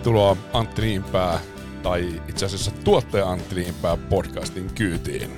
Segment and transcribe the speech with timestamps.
[0.00, 1.40] Tervetuloa Antti Niinpää,
[1.82, 5.30] tai itse asiassa tuottaja Antti Niinpää podcastin kyytiin.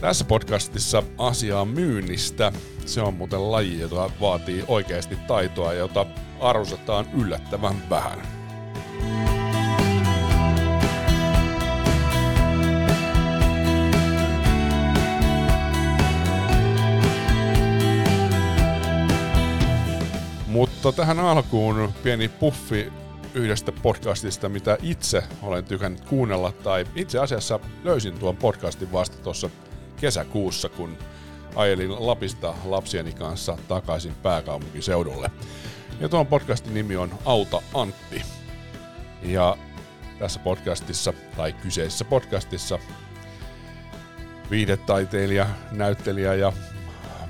[0.00, 2.52] Tässä podcastissa asiaa myynnistä.
[2.86, 6.06] Se on muuten laji, jota vaatii oikeasti taitoa, jota
[6.40, 8.33] arvostetaan yllättävän vähän.
[20.54, 22.92] Mutta tähän alkuun pieni puffi
[23.34, 29.50] yhdestä podcastista, mitä itse olen tykännyt kuunnella, tai itse asiassa löysin tuon podcastin vasta tuossa
[29.96, 30.98] kesäkuussa, kun
[31.56, 35.30] ajelin Lapista lapsieni kanssa takaisin pääkaupunkiseudulle.
[36.00, 38.22] Ja tuon podcastin nimi on Auta Antti.
[39.22, 39.56] Ja
[40.18, 42.78] tässä podcastissa, tai kyseisessä podcastissa,
[44.50, 46.52] viidetaiteilija, näyttelijä ja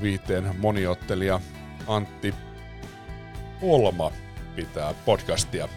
[0.03, 1.41] viihteen moniottelija
[1.87, 2.35] Antti
[3.63, 4.13] Olma
[4.57, 5.69] pitää podcastia.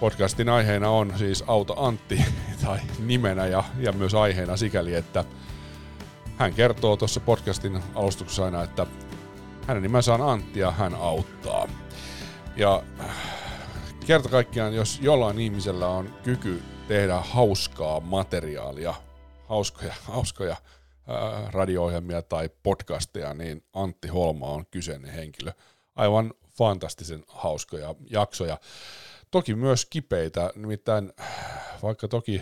[0.00, 2.24] Podcastin aiheena on siis Auta Antti,
[2.64, 5.24] tai nimenä ja, ja myös aiheena sikäli, että
[6.36, 8.86] hän kertoo tuossa podcastin alustuksessa aina, että
[9.66, 11.68] hänen nimensä on Antti ja hän auttaa.
[12.56, 12.82] Ja
[14.06, 18.94] kerta kaikkiaan, jos jollain ihmisellä on kyky tehdä hauskaa materiaalia,
[19.48, 20.56] hauskoja, hauskoja
[21.08, 25.52] ää, radio-ohjelmia tai podcasteja, niin Antti Holma on kyseinen henkilö.
[25.96, 28.58] Aivan fantastisen hauskoja jaksoja.
[29.30, 31.12] Toki myös kipeitä, nimittäin
[31.82, 32.40] vaikka toki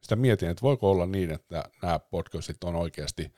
[0.00, 3.32] sitä mietin, että voiko olla niin, että nämä podcastit on oikeasti,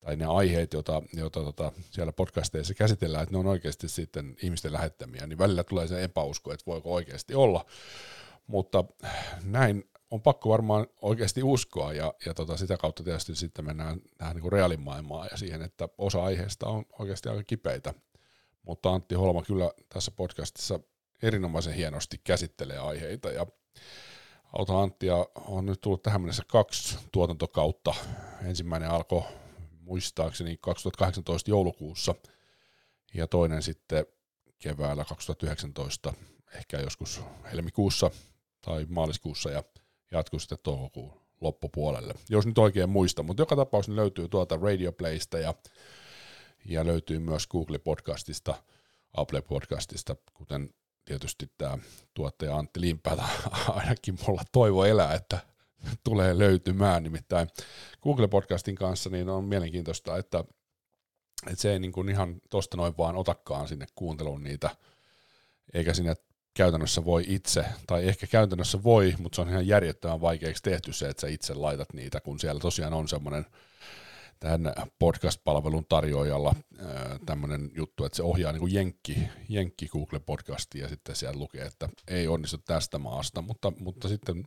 [0.00, 4.72] tai ne aiheet, joita, joita tota, siellä podcasteissa käsitellään, että ne on oikeasti sitten ihmisten
[4.72, 7.64] lähettämiä, niin välillä tulee se epäusko, että voiko oikeasti olla.
[8.46, 8.84] Mutta
[9.44, 14.36] näin on pakko varmaan oikeasti uskoa, ja, ja tota, sitä kautta tietysti sitten mennään tähän
[14.36, 17.94] niin reaalimaailmaan ja siihen, että osa aiheesta on oikeasti aika kipeitä.
[18.62, 20.80] Mutta Antti Holma kyllä tässä podcastissa
[21.22, 23.46] erinomaisen hienosti käsittelee aiheita, ja
[24.58, 27.94] Auta Anttia on nyt tullut tähän mennessä kaksi tuotantokautta.
[28.42, 29.22] Ensimmäinen alkoi
[29.80, 32.14] muistaakseni 2018 joulukuussa
[33.14, 34.06] ja toinen sitten
[34.58, 36.14] keväällä 2019,
[36.54, 37.20] ehkä joskus
[37.52, 38.10] helmikuussa
[38.60, 39.62] tai maaliskuussa ja
[40.10, 45.38] jatkui sitten toukokuun loppupuolelle, jos nyt oikein muista, mutta joka tapauksessa löytyy tuolta Radio Playsta
[45.38, 45.54] ja,
[46.64, 48.54] ja löytyy myös Google Podcastista,
[49.16, 50.70] Apple Podcastista, kuten
[51.04, 51.78] tietysti tämä
[52.14, 53.28] tuottaja Antti Limpälä
[53.68, 55.38] ainakin mulla toivo elää, että
[56.04, 57.02] tulee löytymään.
[57.02, 57.48] Nimittäin
[58.02, 60.44] Google-podcastin kanssa niin on mielenkiintoista, että,
[61.46, 64.70] että se ei niin kuin ihan tosta noin vaan otakaan sinne kuunteluun niitä,
[65.74, 66.14] eikä sinne
[66.54, 71.08] käytännössä voi itse, tai ehkä käytännössä voi, mutta se on ihan järjettömän vaikeaksi tehty se,
[71.08, 73.46] että sä itse laitat niitä, kun siellä tosiaan on semmoinen
[74.40, 76.54] tämän podcast-palvelun tarjoajalla
[77.26, 81.88] tämmöinen juttu, että se ohjaa niin kuin Jenkki, Jenkki Google-podcasti ja sitten siellä lukee, että
[82.08, 84.44] ei onnistu tästä maasta, mutta, mutta sitten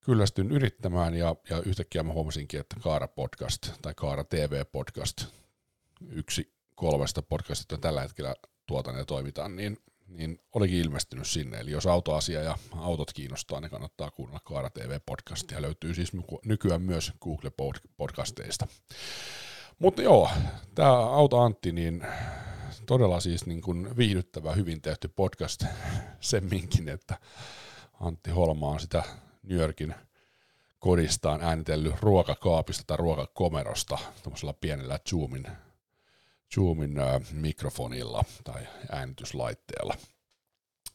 [0.00, 5.24] kyllästyn yrittämään ja, ja yhtäkkiä mä huomasinkin, että Kaara Podcast tai Kaara TV Podcast,
[6.10, 8.34] yksi kolmesta podcastista tällä hetkellä
[8.66, 9.78] tuotan ja toimitaan, niin
[10.16, 11.58] niin olikin ilmestynyt sinne.
[11.58, 15.62] Eli jos autoasia ja autot kiinnostaa, niin kannattaa kuunnella Kaara TV-podcastia.
[15.62, 16.12] Löytyy siis
[16.44, 18.66] nykyään myös Google-podcasteista.
[19.78, 20.30] Mutta joo,
[20.74, 22.06] tämä Auto Antti, niin
[22.86, 25.64] todella siis niin kuin viihdyttävä, hyvin tehty podcast
[26.20, 27.18] semminkin, että
[28.00, 29.02] Antti Holma on sitä
[29.42, 29.94] New Yorkin
[30.78, 35.46] kodistaan äänitellyt ruokakaapista tai ruokakomerosta tuollaisella pienellä Zoomin
[36.54, 36.94] Zoomin
[37.32, 39.94] mikrofonilla tai äänityslaitteella.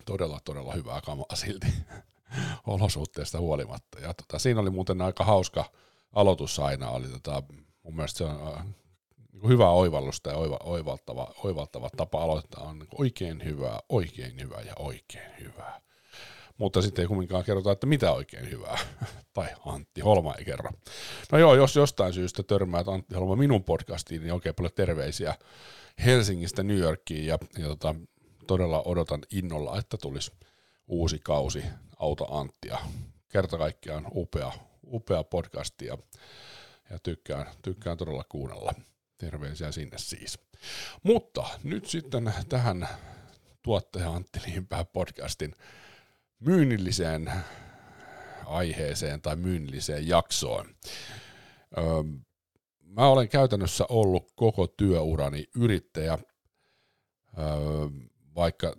[0.06, 1.68] Todella, todella hyvää kamaa silti
[2.68, 4.00] olosuhteista huolimatta.
[4.00, 5.66] Ja tota, siinä oli muuten aika hauska
[6.14, 6.90] aloitus aina.
[6.90, 7.44] Oli tota,
[7.84, 8.66] mun mielestä se on äh,
[9.32, 14.62] niin hyvä oivallusta ja oiva, oivaltava, oivaltava tapa aloittaa on niin oikein hyvää, oikein hyvää
[14.62, 15.82] ja oikein hyvää
[16.58, 18.78] mutta sitten ei kumminkaan kerrota, että mitä oikein hyvää,
[19.34, 20.72] tai Antti Holma ei kerro.
[21.32, 25.36] No joo, jos jostain syystä törmäät Antti Holma minun podcastiin, niin oikein paljon terveisiä
[26.06, 27.96] Helsingistä New Yorkiin, ja, ja tota,
[28.48, 30.32] todella odotan innolla, että tulisi
[30.88, 31.64] uusi kausi
[32.00, 32.78] Auta Anttia.
[33.30, 34.52] Kerta kaikkiaan upea,
[34.92, 35.98] upea podcasti, ja,
[36.90, 38.74] ja tykkään, tykkään todella kuunnella.
[39.18, 40.40] Terveisiä sinne siis.
[41.04, 42.88] Mutta nyt sitten tähän
[43.64, 45.56] tuottaja Antti Liinpää podcastin
[46.40, 47.32] myynnilliseen
[48.46, 50.76] aiheeseen tai myynnilliseen jaksoon.
[52.84, 56.18] Mä olen käytännössä ollut koko työurani yrittäjä,
[58.36, 58.76] vaikka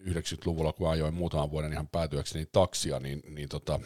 [0.00, 3.80] 90-luvulla, kun ajoin muutaman vuoden ihan päätyäkseni taksia, niin, niin tota,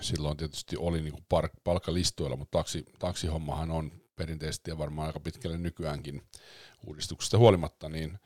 [0.00, 5.58] silloin tietysti oli niin kuin palkkalistoilla, mutta taksi, taksihommahan on perinteisesti ja varmaan aika pitkälle
[5.58, 6.22] nykyäänkin
[6.86, 8.18] uudistuksesta huolimatta, niin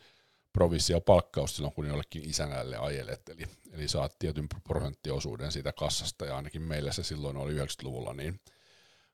[0.55, 6.37] provissio palkkaus silloin, kun jollekin isänälle ajelet, eli, eli saat tietyn prosenttiosuuden siitä kassasta, ja
[6.37, 8.41] ainakin meillä se silloin oli 90-luvulla, niin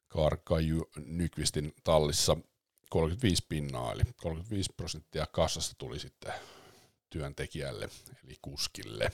[0.09, 2.37] Karkaju Nykvistin tallissa
[2.91, 6.33] 35 pinnaa, eli 35 prosenttia kassasta tuli sitten
[7.11, 7.89] työntekijälle,
[8.25, 9.13] eli kuskille.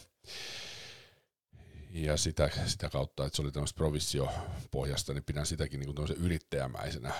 [1.90, 7.14] Ja sitä, sitä kautta, että se oli tämmöistä provissiopohjasta, niin pidän sitäkin niin kuin yrittäjämäisenä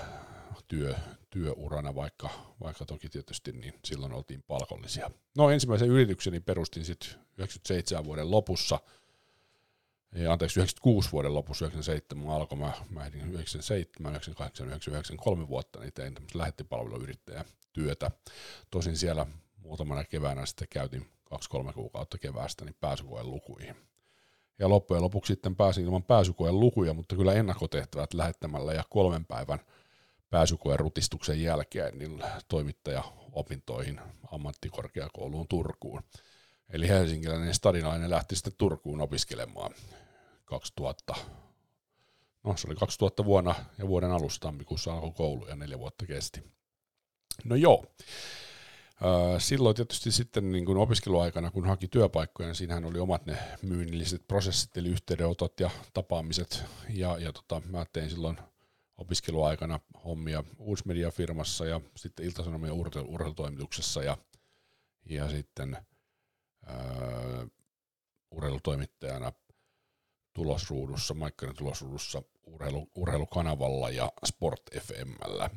[0.68, 0.94] työ,
[1.30, 2.30] työurana, vaikka,
[2.60, 5.10] vaikka toki tietysti niin silloin oltiin palkollisia.
[5.36, 8.78] No ensimmäisen yritykseni perustin sitten 97 vuoden lopussa,
[10.14, 15.80] ja anteeksi 96 vuoden lopussa, 97 alkoi, mä, mä ehdin 97, 98, 99, kolme vuotta,
[15.80, 18.10] niin tein tämmöistä lähettipalveluyrittäjä työtä.
[18.70, 19.26] Tosin siellä
[19.56, 23.76] muutamana keväänä sitten käytin kaksi-kolme kuukautta keväästä niin pääsykoen lukuihin.
[24.58, 29.60] Ja loppujen lopuksi sitten pääsin ilman pääsykoen lukuja, mutta kyllä ennakkotehtävät lähettämällä ja kolmen päivän–
[30.31, 34.00] pääsykoen rutistuksen jälkeen niin toimittaja opintoihin
[34.32, 36.02] ammattikorkeakouluun Turkuun.
[36.69, 39.75] Eli helsinkiläinen stadinainen lähti sitten Turkuun opiskelemaan
[40.44, 41.14] 2000,
[42.44, 46.43] no se oli 2000 vuonna ja vuoden alusta tammikuussa alkoi koulu ja neljä vuotta kesti.
[47.44, 47.84] No joo,
[49.38, 54.26] Silloin tietysti sitten niin kuin opiskeluaikana, kun haki työpaikkoja, niin siinähän oli omat ne myynnilliset
[54.29, 58.38] prosessit, eli yhteydenotot ja tapaamiset, ja, ja tota, mä tein silloin–
[58.98, 62.72] opiskeluaikana hommia Uusmedia-firmassa ja sitten Ilta-Sanomien
[63.06, 64.19] urheilutoimituksessa ja,
[65.04, 65.76] ja sitten
[66.66, 67.46] ää,
[68.31, 69.32] urheilutoimittajana
[70.32, 75.50] tulosruudussa, Maikkarin tulosruudussa urheilu, urheilukanavalla ja Sport FMllä.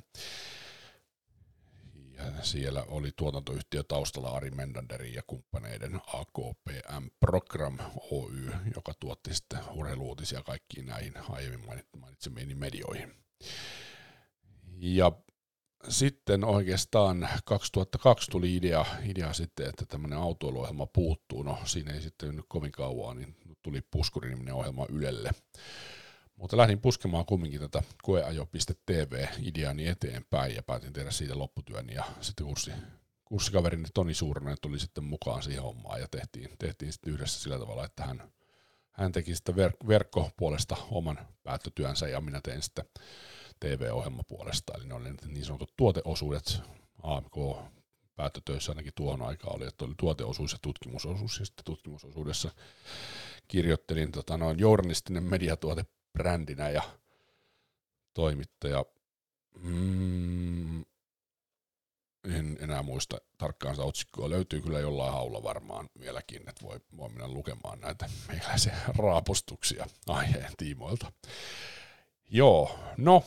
[2.13, 7.77] Ja siellä oli tuotantoyhtiö taustalla Ari Mendanderin ja kumppaneiden AKPM Program
[8.12, 13.28] Oy, joka tuotti sitten urheiluutisia kaikkiin näihin aiemmin mainitsemiin medioihin.
[14.80, 15.12] Ja
[15.89, 21.44] sitten oikeastaan 2002 tuli idea, idea sitten, että tämmöinen autoiluohjelma puuttuu.
[21.44, 25.31] No siinä ei sitten nyt kovin kauan, niin tuli Puskuri-niminen ohjelma Ylelle.
[26.36, 31.89] Mutta lähdin puskemaan kumminkin tätä koeajo.tv-ideani eteenpäin ja päätin tehdä siitä lopputyön.
[31.89, 32.71] Ja sitten kurssi,
[33.25, 37.86] kurssikaverini Toni Suurinen tuli sitten mukaan siihen hommaan ja tehtiin, tehtiin sitten yhdessä sillä tavalla,
[37.86, 38.31] että hän,
[39.00, 42.86] hän teki sitten verk- verkkopuolesta oman päättötyönsä ja minä tein sitten
[43.60, 46.62] TV-ohjelma puolesta, eli ne oli niin sanotut tuoteosuudet,
[47.04, 47.36] AMK
[48.16, 52.51] päättötöissä ainakin tuohon aikaan oli, että oli tuoteosuus ja tutkimusosuus, ja sitten tutkimusosuudessa
[53.48, 56.81] kirjoittelin tota, noin journalistinen mediatuote brändinä ja
[58.13, 58.86] toimittaja,
[59.60, 60.86] mm,
[62.24, 67.10] en enää muista tarkkaan sitä otsikkoa, löytyy kyllä jollain haulla varmaan vieläkin, että voi, voi
[67.10, 71.12] mennä lukemaan näitä meikäläisiä raapustuksia aiheen tiimoilta.
[72.30, 73.24] Joo, no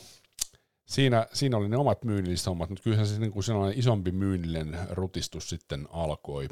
[0.85, 4.79] siinä, siinä oli ne omat myynnilliset hommat, mutta kyllähän se niin kuin sellainen isompi myynnillinen
[4.89, 6.49] rutistus sitten alkoi.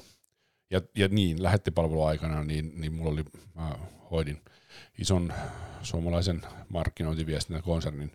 [0.69, 3.23] Ja, ja niin, lähettipalveluaikana, niin, niin mulla oli,
[3.55, 3.75] mä
[4.11, 4.41] hoidin
[4.99, 5.33] ison
[5.81, 8.11] suomalaisen markkinointiviestinnän konsernin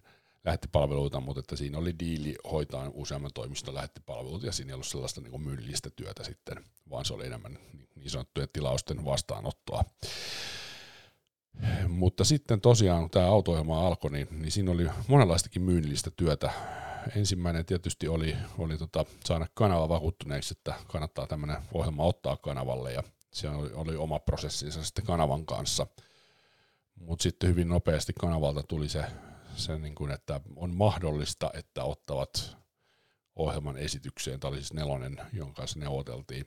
[0.47, 5.21] lähettipalveluita, mutta että siinä oli diili hoitaa useamman toimiston lähettipalvelut, ja siinä ei ollut sellaista
[5.21, 7.59] niin kuin myynnillistä työtä sitten, vaan se oli enemmän
[7.97, 9.85] niin sanottuja tilausten vastaanottoa.
[11.89, 16.51] Mutta sitten tosiaan, kun tämä auto alkoi, niin, niin siinä oli monenlaistakin myynnillistä työtä.
[17.17, 23.03] Ensimmäinen tietysti oli, oli tota, saada kanava vakuuttuneeksi, että kannattaa tämmöinen ohjelma ottaa kanavalle, ja
[23.33, 25.87] se oli, oli oma prosessinsa sitten kanavan kanssa.
[27.01, 29.05] Mutta sitten hyvin nopeasti kanavalta tuli se,
[29.57, 32.57] se niin kuin, että on mahdollista, että ottavat
[33.37, 36.47] ohjelman esitykseen, tämä oli siis nelonen, jonka kanssa neuvoteltiin,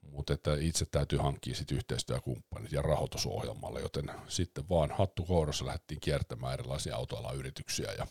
[0.00, 6.00] mutta että itse täytyy hankkia sit yhteistyökumppanit ja rahoitusohjelmalle, joten sitten vaan hattu kourassa lähdettiin
[6.00, 8.06] kiertämään erilaisia autoalayrityksiä ja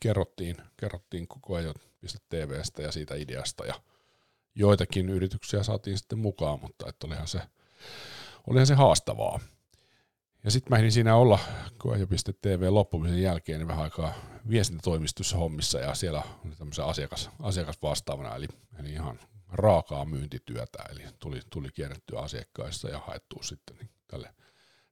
[0.00, 1.74] kerrottiin, kerrottiin koko ajan
[2.28, 3.74] TVstä ja siitä ideasta ja
[4.54, 7.40] joitakin yrityksiä saatiin sitten mukaan, mutta että olihan se,
[8.46, 9.40] olihan se haastavaa.
[10.44, 11.38] Ja sitten mä ehdin siinä olla
[11.78, 14.14] koejo.tv loppumisen jälkeen niin vähän aikaa
[14.50, 18.46] viestintätoimistossa hommissa ja siellä oli tämmöisen asiakas, asiakasvastaavana, eli,
[18.78, 19.20] eli ihan
[19.52, 24.34] raakaa myyntityötä, eli tuli, tuli kierrettyä asiakkaissa ja haettua sitten niin tälle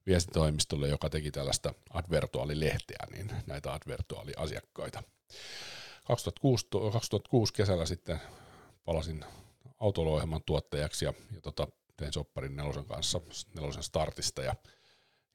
[0.05, 5.03] viestitoimistolle, joka teki tällaista advertuaalilehteä, niin näitä advertuaaliasiakkaita.
[6.03, 8.21] 2006, 2006 kesällä sitten
[8.85, 9.25] palasin
[9.79, 13.21] autoiluohjelman tuottajaksi ja, ja tota, tein sopparin nelosen kanssa,
[13.55, 14.55] nelosen startista ja,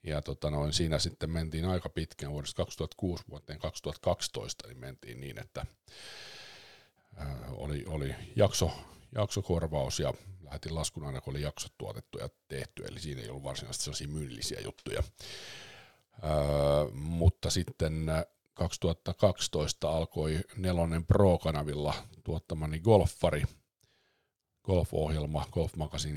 [0.05, 5.41] ja tota noin, siinä sitten mentiin aika pitkään vuodesta 2006 vuoteen 2012, niin mentiin niin,
[5.41, 5.67] että
[7.17, 8.71] ää, oli, oli jakso
[9.15, 13.43] jaksokorvaus ja lähetin laskun aina, kun oli jaksot tuotettu ja tehty, eli siinä ei ollut
[13.43, 15.03] varsinaisesti sellaisia myynnillisiä juttuja.
[16.25, 16.31] Öö,
[16.93, 18.07] mutta sitten
[18.55, 21.95] 2012 alkoi Nelonen Pro-kanavilla
[22.25, 23.43] tuottamani golfari,
[24.65, 25.73] golf-ohjelma, golf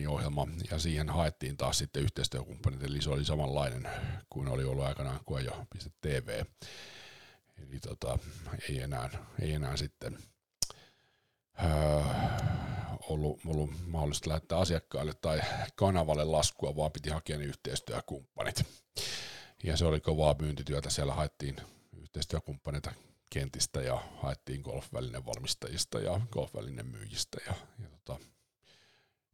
[0.09, 3.89] ohjelma ja siihen haettiin taas sitten yhteistyökumppanit, eli se oli samanlainen
[4.29, 5.19] kuin oli ollut aikanaan
[6.01, 6.43] TV.
[7.57, 8.19] Eli tota,
[8.69, 9.09] ei, enää,
[9.41, 10.17] ei enää sitten
[11.63, 12.01] öö,
[13.09, 15.41] ollut, ollut mahdollista lähettää asiakkaille tai
[15.75, 18.63] kanavalle laskua, vaan piti hakea ne yhteistyökumppanit.
[19.63, 21.55] Ja se oli kovaa myyntityötä, siellä haettiin
[21.97, 22.91] yhteistyökumppaneita
[23.29, 28.19] kentistä ja haettiin golfvälinen valmistajista ja golfvälinen myyjistä ja, ja tota,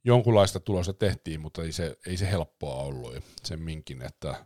[0.03, 4.45] jonkunlaista tulosta tehtiin, mutta ei se, ei se helppoa ollut sen minkin, että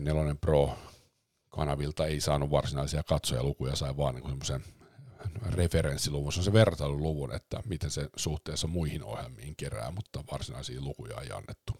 [0.00, 0.78] Nelonen Pro
[1.48, 4.64] kanavilta ei saanut varsinaisia katsojalukuja, sai vaan niin semmoisen
[5.52, 11.20] referenssiluvun, se on se vertailuluvun, että miten se suhteessa muihin ohjelmiin kerää, mutta varsinaisia lukuja
[11.20, 11.72] ei annettu.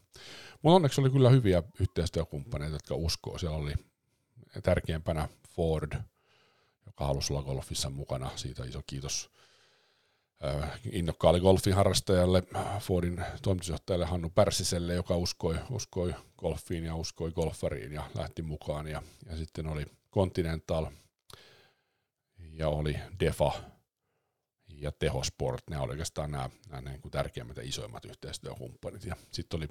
[0.62, 3.38] Mutta onneksi oli kyllä hyviä yhteistyökumppaneita, jotka uskoo.
[3.38, 3.75] Siellä oli
[4.62, 5.92] tärkeimpänä Ford,
[6.87, 8.30] joka halusi olla golfissa mukana.
[8.37, 9.30] Siitä iso kiitos
[10.93, 12.43] innokkaalle golfin harrastajalle,
[12.81, 18.88] Fordin toimitusjohtajalle Hannu Pärsiselle, joka uskoi, uskoi golfiin ja uskoi golfariin ja lähti mukaan.
[18.88, 20.87] Ja, ja sitten oli Continental
[22.52, 23.52] ja oli Defa
[24.69, 25.62] ja Tehosport.
[25.71, 29.05] Nämä oli oikeastaan nämä, nämä niin kuin tärkeimmät ja isoimmat yhteistyökumppanit.
[29.05, 29.69] Ja sitten oli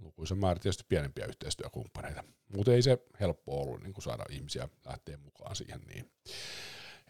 [0.00, 2.24] lukuisen määrä tietysti pienempiä yhteistyökumppaneita.
[2.56, 5.80] Mutta ei se helppo ollut niin kuin saada ihmisiä lähteä mukaan siihen.
[5.80, 6.10] Niin.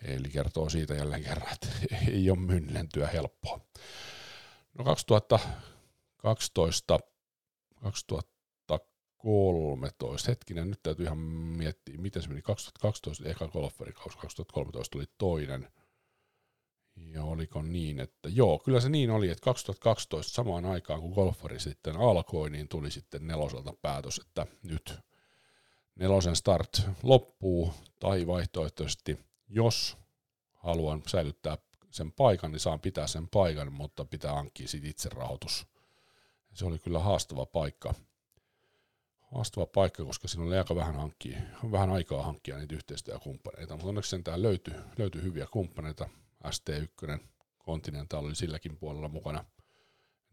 [0.04, 1.68] Eli kertoo siitä jälleen kerran, että
[2.12, 3.60] ei ole myynnin työ helppoa.
[4.78, 6.98] No 2012,
[7.82, 12.42] 2013, hetkinen, nyt täytyy ihan miettiä, miten se meni.
[12.42, 15.68] 2012 eka golferikausi, 2013 oli toinen–
[16.96, 21.60] ja oliko niin, että joo, kyllä se niin oli, että 2012 samaan aikaan kun golfari
[21.60, 24.98] sitten alkoi, niin tuli sitten neloselta päätös, että nyt
[25.94, 29.18] nelosen start loppuu, tai vaihtoehtoisesti,
[29.52, 29.96] jos
[30.54, 31.58] haluan säilyttää
[31.90, 35.66] sen paikan, niin saan pitää sen paikan, mutta pitää hankkia sitten itse rahoitus.
[36.54, 37.94] Se oli kyllä haastava paikka.
[39.20, 41.38] Haastava paikka, koska siinä oli aika vähän, hankkia,
[41.72, 46.08] vähän aikaa hankkia niitä yhteistyökumppaneita, mutta onneksi sentään löytyi, löytyi hyviä kumppaneita.
[46.46, 47.18] ST1,
[47.64, 49.44] Continental oli silläkin puolella mukana.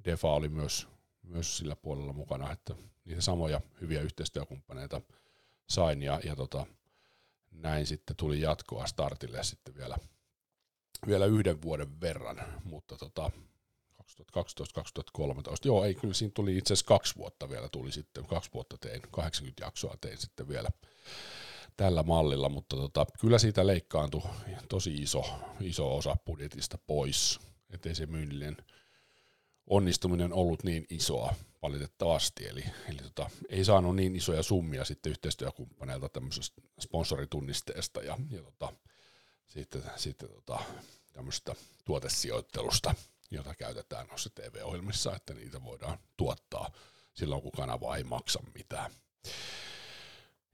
[0.05, 0.87] Defa oli myös,
[1.23, 5.01] myös sillä puolella mukana, että niitä samoja hyviä yhteistyökumppaneita
[5.69, 6.65] sain ja, ja tota,
[7.51, 9.97] näin sitten tuli jatkoa startille sitten vielä,
[11.07, 13.31] vielä yhden vuoden verran, mutta tota,
[13.99, 14.01] 2012-2013,
[15.65, 19.01] joo ei kyllä siinä tuli itse asiassa kaksi vuotta vielä tuli sitten, kaksi vuotta tein,
[19.11, 20.69] 80 jaksoa tein sitten vielä
[21.77, 24.21] tällä mallilla, mutta tota, kyllä siitä leikkaantui
[24.69, 25.23] tosi iso,
[25.59, 27.39] iso osa budjetista pois,
[27.69, 28.57] ettei se myynnillinen
[29.69, 36.09] onnistuminen ollut niin isoa valitettavasti, eli, eli tota, ei saanut niin isoja summia sitten yhteistyökumppaneilta
[36.09, 38.73] tämmöisestä sponsoritunnisteesta ja, ja tota,
[39.47, 40.59] sitten, sitten tota,
[41.13, 42.95] tämmöisestä tuotesijoittelusta,
[43.31, 46.71] jota käytetään noissa TV-ohjelmissa, että niitä voidaan tuottaa
[47.13, 48.91] silloin, kun kanava ei maksa mitään.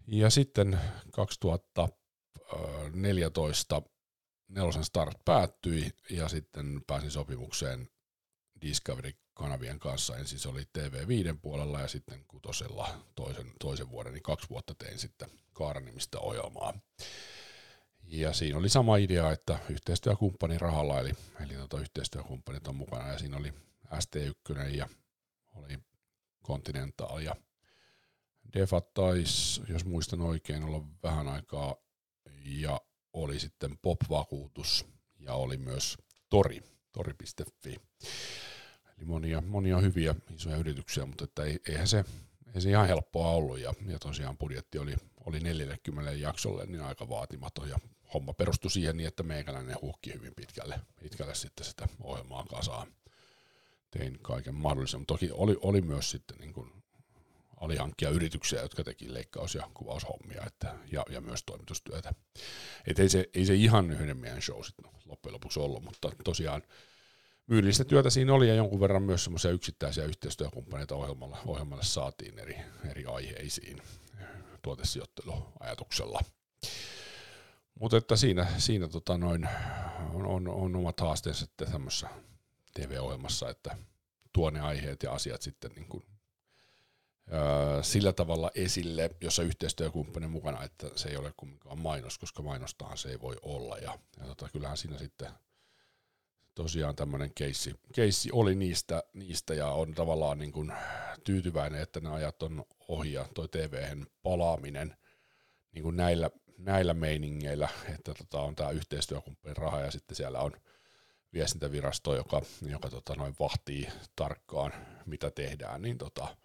[0.07, 0.79] Ja sitten
[1.12, 3.81] 2014
[4.48, 7.89] nelosen start päättyi ja sitten pääsin sopimukseen
[8.62, 10.17] Discovery-kanavien kanssa.
[10.17, 15.00] Ensin se oli TV5 puolella ja sitten kutosella toisen, toisen vuoden, niin kaksi vuotta tein
[15.00, 16.74] sitten Kaaranimistä ohjelmaa.
[18.03, 23.19] Ja siinä oli sama idea, että yhteistyökumppani rahalla, eli, eli tota, yhteistyökumppanit on mukana, ja
[23.19, 23.53] siinä oli
[23.93, 24.88] ST1 ja
[25.55, 25.79] oli
[26.47, 27.35] Continental ja
[28.53, 31.75] Defa taisi, jos muistan oikein, olla vähän aikaa
[32.43, 32.81] ja
[33.13, 34.85] oli sitten Pop-vakuutus
[35.19, 35.97] ja oli myös
[36.29, 37.75] Tori, tori.fi.
[38.97, 42.05] Eli monia, monia hyviä isoja yrityksiä, mutta että ei, eihän se,
[42.55, 47.09] ei se ihan helppoa ollut ja, ja tosiaan budjetti oli, oli 40 jaksolle niin aika
[47.09, 47.79] vaatimaton ja
[48.13, 52.87] homma perustui siihen niin, että meikäläinen huhki hyvin pitkälle, pitkälle sitten sitä ohjelmaa kasaan.
[53.91, 56.71] Tein kaiken mahdollisen, mutta toki oli, oli myös sitten niin kuin
[57.57, 62.13] alihankkia yrityksiä, jotka teki leikkaus- ja kuvaushommia että, ja, ja myös toimitustyötä.
[62.88, 66.62] Et ei, se, ei se ihan yhden meidän show sit, loppujen lopuksi ollut, mutta tosiaan
[67.47, 72.57] myyllistä työtä siinä oli ja jonkun verran myös semmoisia yksittäisiä yhteistyökumppaneita ohjelmalla, ohjelmalle saatiin eri,
[72.89, 73.81] eri aiheisiin
[74.62, 76.19] tuotesijoitteluajatuksella.
[77.79, 79.50] Mutta että siinä, siinä tota noin,
[80.13, 82.09] on, on, on omat haasteensa tämmöisessä
[82.74, 83.77] TV-ohjelmassa, että
[84.33, 86.03] tuo ne aiheet ja asiat sitten niin kuin
[87.82, 93.10] sillä tavalla esille, jossa yhteistyökumppani mukana, että se ei ole kumminkaan mainos, koska mainostahan se
[93.10, 93.77] ei voi olla.
[93.77, 95.29] Ja, ja tota, kyllähän siinä sitten
[96.55, 100.74] tosiaan tämmöinen keissi, keissi oli niistä, niistä ja on tavallaan niin kuin
[101.24, 104.98] tyytyväinen, että ne ajat on ohi ja toi TV:hen palaaminen
[105.72, 110.51] niin kuin näillä, näillä meiningeillä, että tota, on tämä yhteistyökumppanin raha ja sitten siellä on
[111.34, 114.74] viestintävirasto, joka, joka tota, noin vahtii tarkkaan,
[115.05, 116.38] mitä tehdään, niin tota,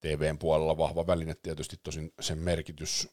[0.00, 1.34] TVn puolella vahva väline.
[1.34, 3.08] Tietysti tosin sen merkitys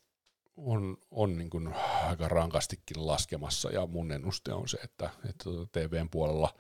[0.58, 1.74] on, on niin kuin
[2.08, 3.70] aika rankastikin laskemassa.
[3.70, 6.54] Ja mun ennuste on se, että, että TVn puolella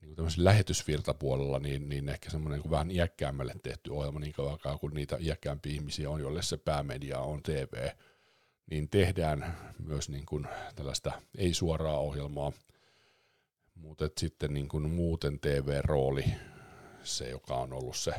[0.00, 4.94] niin kuin lähetysvirtapuolella, niin, niin ehkä semmoinen niin vähän iäkkäämmälle tehty ohjelma niin kauan kun
[4.94, 7.88] niitä iäkkäämpiä ihmisiä on, joille se päämedia on TV,
[8.70, 12.52] niin tehdään myös niin kuin tällaista ei-suoraa ohjelmaa,
[13.74, 16.24] mutta sitten niin kuin muuten TV-rooli,
[17.02, 18.12] se joka on ollut se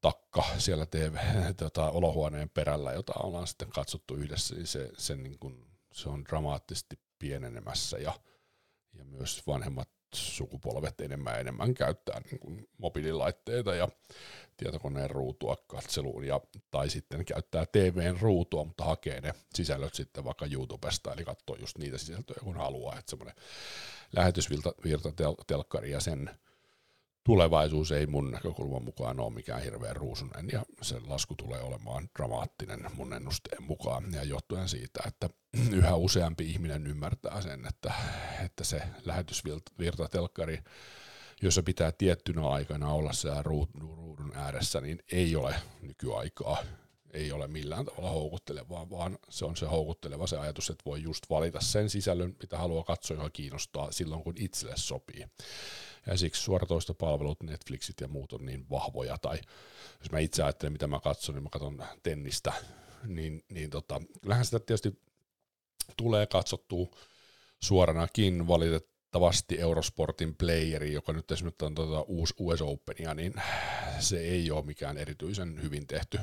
[0.00, 1.16] takka siellä TV,
[1.56, 6.24] tota, olohuoneen perällä, jota ollaan sitten katsottu yhdessä, niin se, se, niin kuin, se on
[6.24, 8.12] dramaattisesti pienenemässä ja,
[8.98, 13.88] ja myös vanhemmat sukupolvet enemmän ja enemmän käyttää niin kuin mobiililaitteita ja
[14.56, 16.40] tietokoneen ruutua katseluun ja,
[16.70, 21.78] tai sitten käyttää TVn ruutua, mutta hakee ne sisällöt sitten vaikka YouTubesta, eli katsoo just
[21.78, 23.34] niitä sisältöjä kun haluaa, että semmoinen
[24.16, 24.72] lähetysvirta
[25.46, 26.30] telkkari ja sen
[27.24, 32.80] tulevaisuus ei mun näkökulman mukaan ole mikään hirveän ruusunen ja se lasku tulee olemaan dramaattinen
[32.94, 35.28] mun ennusteen mukaan ja johtuen siitä, että
[35.72, 37.92] yhä useampi ihminen ymmärtää sen, että,
[38.44, 40.58] että se lähetysvirtatelkkari,
[41.42, 46.58] jossa pitää tiettynä aikana olla siellä ruudun ääressä, niin ei ole nykyaikaa
[47.12, 51.30] ei ole millään tavalla houkuttelevaa, vaan se on se houkutteleva se ajatus, että voi just
[51.30, 55.26] valita sen sisällön, mitä haluaa katsoa, joka kiinnostaa silloin, kun itselle sopii.
[56.06, 59.38] Ja siksi suoratoistopalvelut, Netflixit ja muut on niin vahvoja, tai
[60.00, 62.52] jos mä itse ajattelen, mitä mä katson, niin mä katson tennistä,
[63.04, 65.00] niin, niin tota, kyllähän sitä tietysti
[65.96, 66.86] tulee katsottua
[67.62, 73.34] suoranakin valitettavasti Eurosportin playeri, joka nyt esimerkiksi on tuota US Openia, niin
[73.98, 76.18] se ei ole mikään erityisen hyvin tehty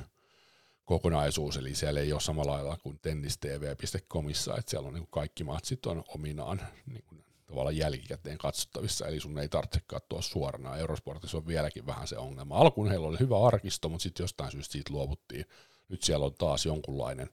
[0.86, 5.86] kokonaisuus, eli siellä ei ole samalla lailla kuin tennistv.comissa, että siellä on niin kaikki matsit
[5.86, 10.78] on ominaan niin kuin tavallaan jälkikäteen katsottavissa, eli sun ei tarvitse katsoa suorana.
[10.78, 12.58] Eurosportissa on vieläkin vähän se ongelma.
[12.58, 15.46] Alkuun heillä oli hyvä arkisto, mutta sitten jostain syystä siitä luovuttiin.
[15.90, 17.30] Nyt siellä on taas jonkunlainen,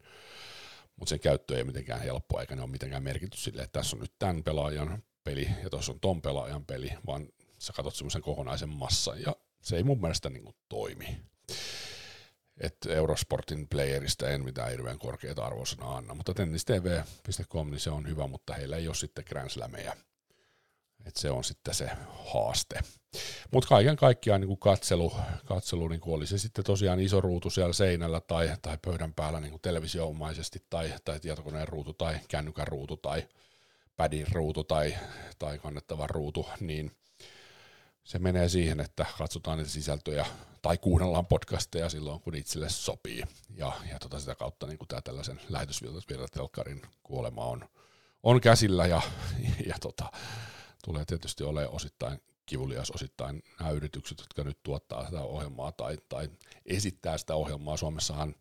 [0.97, 3.97] mutta sen käyttö ei ole mitenkään helppoa, eikä ne ole mitenkään merkitys sille, että tässä
[3.97, 8.23] on nyt tämän pelaajan peli ja tuossa on ton pelaajan peli, vaan sä katsot semmoisen
[8.23, 11.17] kokonaisen massan, ja se ei mun mielestä niin kuin toimi
[12.61, 18.27] että Eurosportin playerista en mitään hirveän korkeita arvosanaa anna, mutta tennistv.com niin se on hyvä,
[18.27, 19.97] mutta heillä ei ole sitten Grand Slameja.
[21.07, 21.91] Et se on sitten se
[22.33, 22.81] haaste.
[23.51, 25.13] Mutta kaiken kaikkiaan niin katselu,
[25.45, 29.61] katselu niin oli se sitten tosiaan iso ruutu siellä seinällä tai, tai pöydän päällä niin
[29.63, 33.29] televisioomaisesti tai, tai tietokoneen ruutu tai kännykän ruutu tai
[33.97, 34.97] pädin ruutu tai,
[35.39, 36.97] tai kannettava ruutu, niin
[38.05, 40.27] se menee siihen, että katsotaan niitä sisältöjä
[40.63, 43.23] tai kuunnellaan podcasteja silloin, kun itselle sopii.
[43.57, 47.69] Ja, ja tota sitä kautta niin tämä tällaisen lähetysvirtatelkkarin kuolema on,
[48.23, 49.03] on käsillä ja,
[49.67, 50.13] ja tota,
[50.85, 56.31] tulee tietysti olemaan osittain kivulias osittain nämä yritykset, jotka nyt tuottaa sitä ohjelmaa tai, tai
[56.67, 57.77] esittää sitä ohjelmaa.
[57.77, 58.35] Suomessahan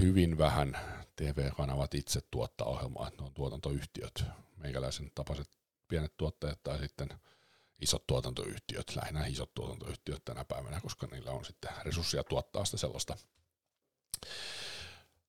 [0.00, 0.78] hyvin vähän
[1.16, 4.24] TV-kanavat itse tuottaa ohjelmaa, ne on tuotantoyhtiöt,
[4.56, 5.48] meikäläisen tapaiset
[5.88, 7.08] pienet tuottajat tai sitten–
[7.80, 13.16] isot tuotantoyhtiöt, lähinnä isot tuotantoyhtiöt tänä päivänä, koska niillä on sitten resursseja tuottaa sitä sellaista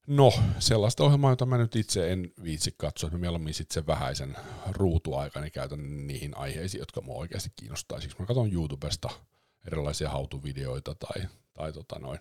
[0.08, 3.88] No, sellaista ohjelmaa, jota mä nyt itse en viitsi katsoa, että mä mieluummin sitten sen
[3.88, 4.38] vähäisen
[4.72, 8.02] ruutuaikani käytän niihin aiheisiin, jotka mua oikeasti kiinnostaa.
[8.02, 9.10] Siksi mä katson YouTubesta
[9.68, 12.20] erilaisia hautuvideoita tai, tai tota noin,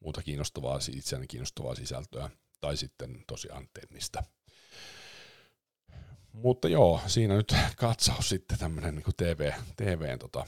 [0.00, 4.22] muuta kiinnostavaa, itseäni kiinnostavaa sisältöä, tai sitten tosiaan tennistä.
[6.44, 10.46] Mutta joo, siinä nyt katsaus sitten tämmöinen niin TV, TVn tota,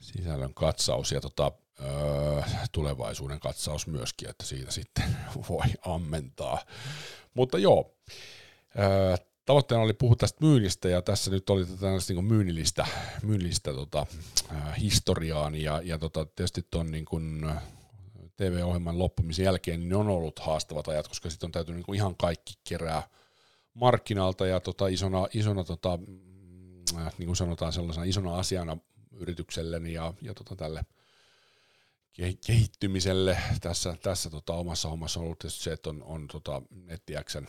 [0.00, 5.04] sisällön katsaus ja tota, öö, tulevaisuuden katsaus myöskin, että siitä sitten
[5.48, 6.58] voi ammentaa.
[7.34, 7.96] Mutta joo,
[8.78, 12.86] öö, tavoitteena oli puhua tästä myynnistä ja tässä nyt oli tällaista niin myynnillistä,
[13.22, 14.06] myynnillistä tota,
[14.52, 17.50] äh, historiaan ja, ja tota, tietysti tuon niin kuin,
[18.36, 22.54] TV-ohjelman loppumisen jälkeen niin on ollut haastavat ajat, koska sitten on täytynyt niin ihan kaikki
[22.68, 23.02] kerää
[23.78, 26.04] markkinalta ja tota isona, isona tota, mm,
[27.18, 28.76] niin kuin sanotaan sellaisena isona asiana
[29.12, 30.84] yritykselleni ja, ja tota tälle
[32.46, 37.48] kehittymiselle tässä, tässä tota omassa hommassa on ollut se, että on, on tota nettiäksen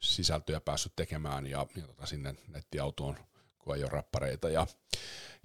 [0.00, 3.16] sisältöjä päässyt tekemään ja, ja tota sinne nettiautoon,
[3.62, 4.66] kun ei ole rappareita ja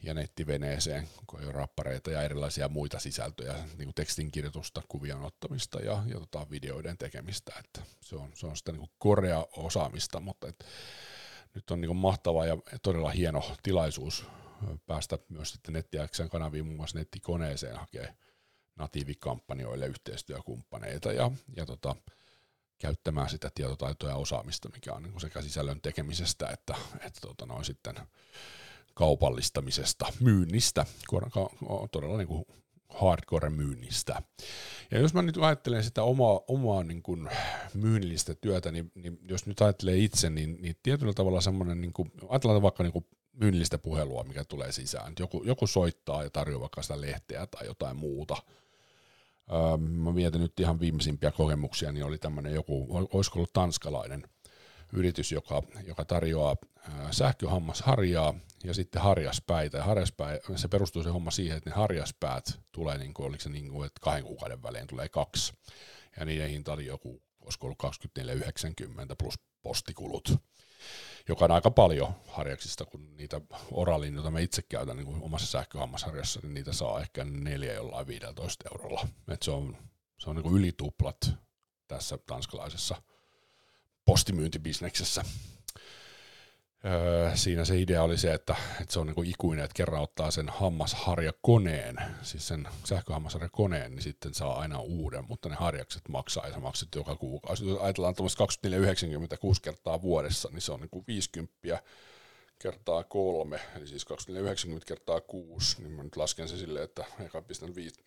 [0.04, 5.80] ja nettiveneeseen, kun ei ole rappareita ja erilaisia muita sisältöjä, niin kuin tekstinkirjoitusta, kuvien ottamista
[5.80, 7.54] ja, ja tota videoiden tekemistä.
[7.60, 10.66] Että se, on, se on sitä niin korea-osaamista, mutta et,
[11.56, 14.26] nyt on niin kuin mahtava ja todella hieno tilaisuus
[14.86, 18.14] päästä myös sitten nettiäkseen kanaviin muun muassa nettikoneeseen hakee
[18.76, 21.96] natiivikampanjoille yhteistyökumppaneita ja, ja tota,
[22.78, 27.66] käyttämään sitä tietotaitoa ja osaamista, mikä on niin sekä sisällön tekemisestä että, että tota noin
[27.66, 27.96] sitten
[28.94, 30.86] kaupallistamisesta, myynnistä,
[31.92, 32.46] todella niin kuin
[32.90, 34.22] hardcore-myynnistä.
[34.92, 37.30] Ja jos mä nyt ajattelen sitä omaa, omaa niin kuin
[37.74, 42.12] myynnillistä työtä, niin, niin, jos nyt ajattelee itse, niin, niin tietyllä tavalla semmoinen, niin kuin,
[42.30, 45.14] ajatellaan vaikka niin kuin myynnillistä puhelua, mikä tulee sisään.
[45.20, 48.38] Joku, joku soittaa ja tarjoaa vaikka sitä lehteä tai jotain muuta.
[49.52, 54.24] Öö, mä mietin nyt ihan viimeisimpiä kokemuksia, niin oli tämmöinen joku, olisiko ollut tanskalainen
[54.94, 56.56] yritys, joka, joka tarjoaa
[57.12, 58.34] sähköhammasharjaa
[58.64, 59.78] ja sitten harjaspäitä.
[59.78, 63.70] Ja se perustuu se homma siihen, että ne harjaspäät tulee, niin kuin, oliko se niin
[63.70, 65.54] kuin, että kahden kuukauden välein tulee kaksi.
[66.20, 67.84] Ja niiden hinta oli joku, olisiko ollut
[68.84, 70.34] 24,90 plus postikulut
[71.28, 75.48] joka on aika paljon harjaksista, kun niitä oralin, joita mä itse käytän niin kuin omassa
[75.48, 79.08] sähköhammasharjassa, niin niitä saa ehkä neljä jollain 15 eurolla.
[79.28, 79.78] Et se on,
[80.18, 81.32] se on niin kuin ylituplat
[81.88, 83.02] tässä tanskalaisessa
[84.06, 85.26] postimyyntibisneksessä.
[86.86, 90.32] Öö, siinä se idea oli se, että, että se on niin ikuinen, että kerran ottaa
[90.32, 96.54] sen hammasharjakoneen, siis sen sähköhammasharjakoneen, niin sitten saa aina uuden, mutta ne harjakset maksaa ja
[96.54, 97.70] sä maksat joka kuukausi.
[97.70, 101.82] Jos ajatellaan tuommoista 24,96 kertaa vuodessa, niin se on niin kuin 50
[102.60, 107.42] kertaa kolme, eli siis 2490 kertaa kuusi, niin mä nyt lasken se silleen, että eka
[107.42, 108.04] pistän viisi,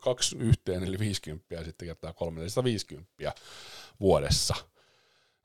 [0.00, 3.32] kaksi yhteen, eli 50 ja sitten kertaa kolme, eli 150
[4.00, 4.54] vuodessa–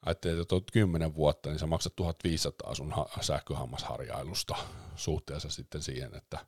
[0.05, 4.55] ajattelin, että olet 10 vuotta, niin sä maksat 1500 sun sähköhammasharjailusta
[4.95, 6.45] suhteessa sitten siihen, että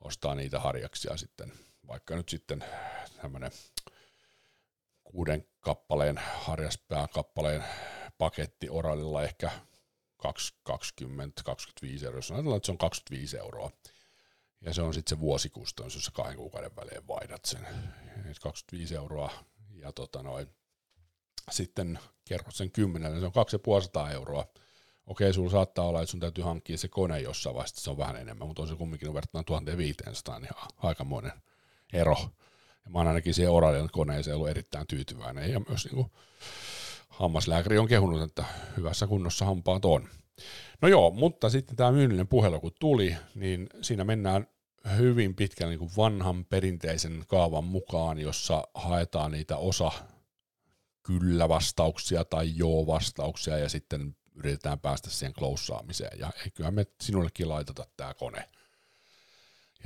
[0.00, 1.52] ostaa niitä harjaksia sitten,
[1.86, 2.64] vaikka nyt sitten
[3.22, 3.50] tämmöinen
[5.04, 7.64] kuuden kappaleen harjaspääkappaleen
[8.18, 9.50] paketti Oralilla ehkä
[10.28, 10.30] 20-25
[12.04, 13.70] euroa, ajatellaan, että se on 25 euroa,
[14.60, 17.66] ja se on sitten se vuosikustannus, jos sä kahden kuukauden välein vaihdat sen,
[18.42, 19.30] 25 euroa,
[19.72, 20.48] ja tota noin,
[21.50, 24.46] sitten kerrot sen kymmenellä, se on 2500 euroa.
[25.06, 28.16] Okei, sulla saattaa olla, että sun täytyy hankkia se kone jossain vaiheessa, se on vähän
[28.16, 31.32] enemmän, mutta on se kumminkin verrattuna 1500, niin aikamoinen
[31.92, 32.16] ero.
[32.84, 36.10] Ja mä oon ainakin siihen Oralian koneeseen ollut erittäin tyytyväinen, ja myös niin kuin
[37.08, 38.44] hammaslääkäri on kehunut, että
[38.76, 40.08] hyvässä kunnossa hampaat on.
[40.82, 44.46] No joo, mutta sitten tämä myynnillinen puhelu kun tuli, niin siinä mennään
[44.96, 49.92] hyvin pitkän niin vanhan perinteisen kaavan mukaan, jossa haetaan niitä osa
[51.04, 56.18] kyllä-vastauksia tai joo-vastauksia ja sitten yritetään päästä siihen kloussaamiseen.
[56.18, 58.48] Ja eiköhän me sinullekin laiteta tämä kone.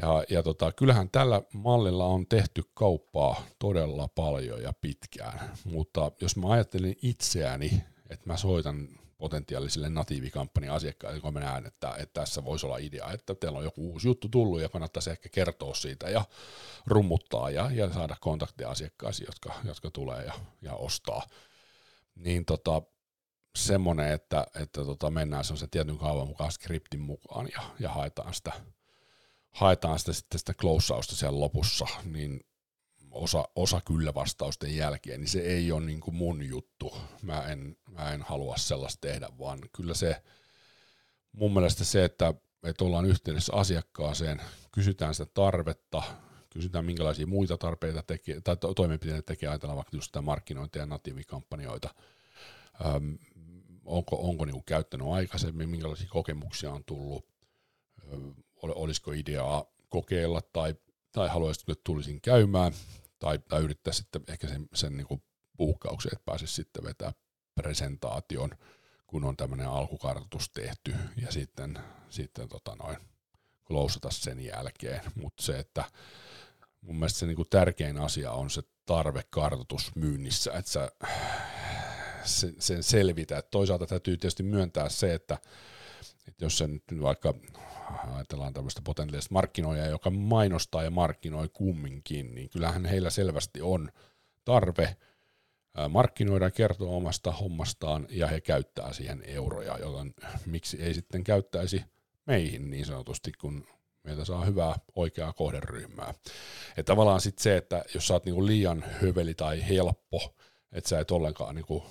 [0.03, 6.37] Ja, ja tota, kyllähän tällä mallilla on tehty kauppaa todella paljon ja pitkään, mutta jos
[6.37, 12.45] mä ajattelin itseäni, että mä soitan potentiaalisille natiivikampanjan asiakkaille, kun mä näen, että, että tässä
[12.45, 16.11] voisi olla idea, että teillä on joku uusi juttu tullut ja kannattaisi ehkä kertoa siitä
[16.11, 16.25] ja
[16.87, 21.27] rummuttaa ja, ja saada kontakteja asiakkaisiin, jotka, jotka tulee ja, ja ostaa.
[22.15, 22.83] Niin tota,
[23.57, 28.53] semmoinen, että, että tota, mennään semmoisen tietyn kaavan mukaan skriptin mukaan ja, ja haetaan sitä,
[29.51, 32.41] haetaan sitä sitten sitä klousausta siellä lopussa, niin
[33.19, 36.97] osa, osa kyllä vastausten jälkeen, niin se ei ole niin kuin mun juttu.
[37.23, 40.23] Mä en, mä en halua sellaista tehdä, vaan kyllä se
[41.33, 44.41] mun mielestä se, että, että ollaan yhteydessä asiakkaaseen,
[44.73, 46.03] kysytään sitä tarvetta,
[46.51, 50.87] kysytään minkälaisia muita tarpeita tekee, tai to, toimenpiteitä tekee, ajatellaan vaikka just sitä markkinointia ja
[50.87, 51.95] natiivikampanjoita,
[52.87, 53.19] Öm,
[53.85, 57.27] onko, onko niin käyttänyt aikaisemmin, minkälaisia kokemuksia on tullut,
[58.13, 60.75] Öm, olisiko ideaa kokeilla tai
[61.13, 62.73] tai haluaisit, että tulisin käymään,
[63.19, 65.23] tai, tai yrittää sitten ehkä sen, sen niin kuin
[65.57, 67.13] puukkauksen, että pääsisi sitten vetää
[67.55, 68.51] presentaation,
[69.07, 71.79] kun on tämmöinen alkukartoitus tehty, ja sitten,
[72.11, 72.97] sitten tota noin,
[73.65, 75.01] klousata sen jälkeen.
[75.15, 75.85] Mutta se, että
[76.81, 80.93] mun mielestä se niin kuin tärkein asia on se tarvekartoitus myynnissä, että sä
[82.59, 83.43] sen, selvitä.
[83.43, 85.39] Toisaalta täytyy tietysti myöntää se, että,
[86.29, 87.35] että jos sen nyt vaikka
[88.15, 93.91] ajatellaan tämmöistä potentiaalista markkinoijaa, joka mainostaa ja markkinoi kumminkin, niin kyllähän heillä selvästi on
[94.45, 94.97] tarve
[95.89, 100.15] markkinoida kertoa omasta hommastaan, ja he käyttää siihen euroja, joten
[100.47, 101.85] miksi ei sitten käyttäisi
[102.27, 103.67] meihin niin sanotusti, kun
[104.03, 106.15] meiltä saa hyvää oikeaa kohderyhmää.
[106.77, 110.35] Ja tavallaan sitten se, että jos sä oot niinku liian hyveli tai helppo,
[110.73, 111.87] että sä et ollenkaan niinku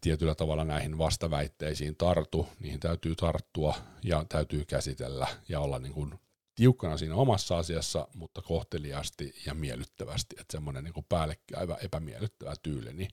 [0.00, 6.14] tietyllä tavalla näihin vastaväitteisiin tartu, niihin täytyy tarttua ja täytyy käsitellä ja olla niin kuin
[6.54, 13.10] tiukkana siinä omassa asiassa, mutta kohteliasti ja miellyttävästi, että semmoinen niin päällekkäyvä epämiellyttävä tyyli, niin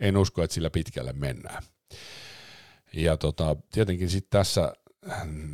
[0.00, 1.62] en usko, että sillä pitkälle mennään.
[2.92, 4.72] Ja tota, tietenkin sitten tässä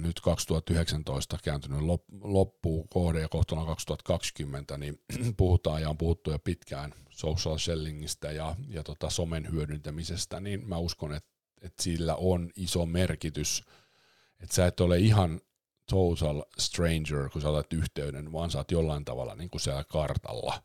[0.02, 1.80] nyt 2019 kääntynyt
[2.22, 5.00] loppuun kohde kohtana 2020, niin
[5.36, 10.78] puhutaan ja on puhuttu jo pitkään social sellingistä ja, ja tota somen hyödyntämisestä, niin mä
[10.78, 11.30] uskon, että,
[11.62, 13.64] että sillä on iso merkitys,
[14.40, 15.40] että sä et ole ihan
[15.90, 20.62] total stranger, kun sä otat yhteyden, vaan sä oot jollain tavalla niin kuin siellä kartalla.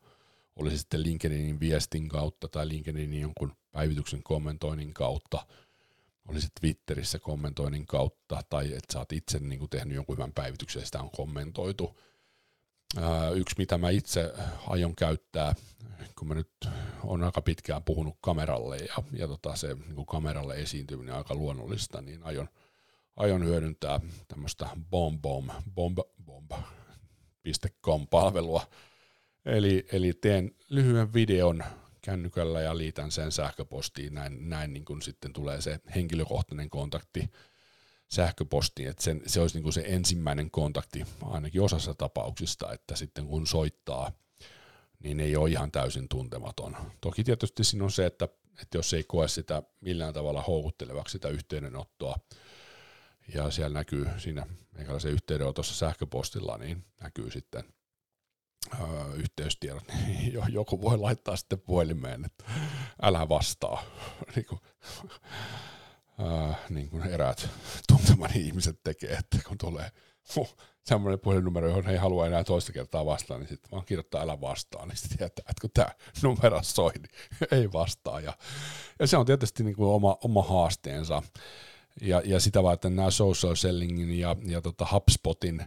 [0.56, 5.46] Oli se sitten LinkedInin viestin kautta tai LinkedInin jonkun päivityksen kommentoinnin kautta–
[6.28, 10.34] oli se Twitterissä kommentoinnin kautta, tai että sä oot itse niin kuin tehnyt jonkun hyvän
[10.34, 12.00] päivityksen ja sitä on kommentoitu.
[12.98, 14.34] Ää, yksi, mitä mä itse
[14.68, 15.56] aion käyttää,
[16.20, 16.52] kun mä nyt
[17.04, 21.36] on aika pitkään puhunut kameralle ja, ja tota se niin kuin kameralle esiintyminen on aika
[21.36, 22.50] luonnollista, niin aion,
[23.16, 26.52] aion hyödyntää tämmöistä bombom, bomb, bomb,
[27.86, 28.68] .com-palvelua.
[29.46, 31.64] Eli, eli teen lyhyen videon
[32.04, 37.30] kännykällä ja liitän sen sähköpostiin, näin, näin niin kuin sitten tulee se henkilökohtainen kontakti
[38.08, 43.26] sähköpostiin, että sen, se olisi niin kuin se ensimmäinen kontakti ainakin osassa tapauksista, että sitten
[43.28, 44.12] kun soittaa,
[45.00, 46.76] niin ei ole ihan täysin tuntematon.
[47.02, 48.28] Toki tietysti siinä on se, että,
[48.62, 52.16] että jos ei koe sitä millään tavalla houkuttelevaksi sitä yhteydenottoa,
[53.34, 57.64] ja siellä näkyy siinä meikäläisen yhteydenotossa sähköpostilla, niin näkyy sitten
[58.82, 62.44] öö, yhteystiedot, niin joku voi laittaa sitten puhelimeen, että
[63.02, 63.84] älä vastaa,
[64.36, 64.62] niin kuin,
[66.20, 67.50] öö, niin kuin eräät
[67.88, 69.92] tuntemani ihmiset tekee, että kun tulee
[70.84, 74.86] semmoinen puhelinnumero, johon ei halua enää toista kertaa vastaa, niin sitten vaan kirjoittaa älä vastaa,
[74.86, 75.88] niin sitten tietää, että kun tämä
[76.24, 77.12] numero soi, niin
[77.60, 78.20] ei vastaa.
[78.20, 78.34] Ja,
[79.00, 81.22] ja se on tietysti niin kuin oma, oma haasteensa.
[82.02, 85.66] Ja, ja sitä varten nämä social sellingin ja, ja tota HubSpotin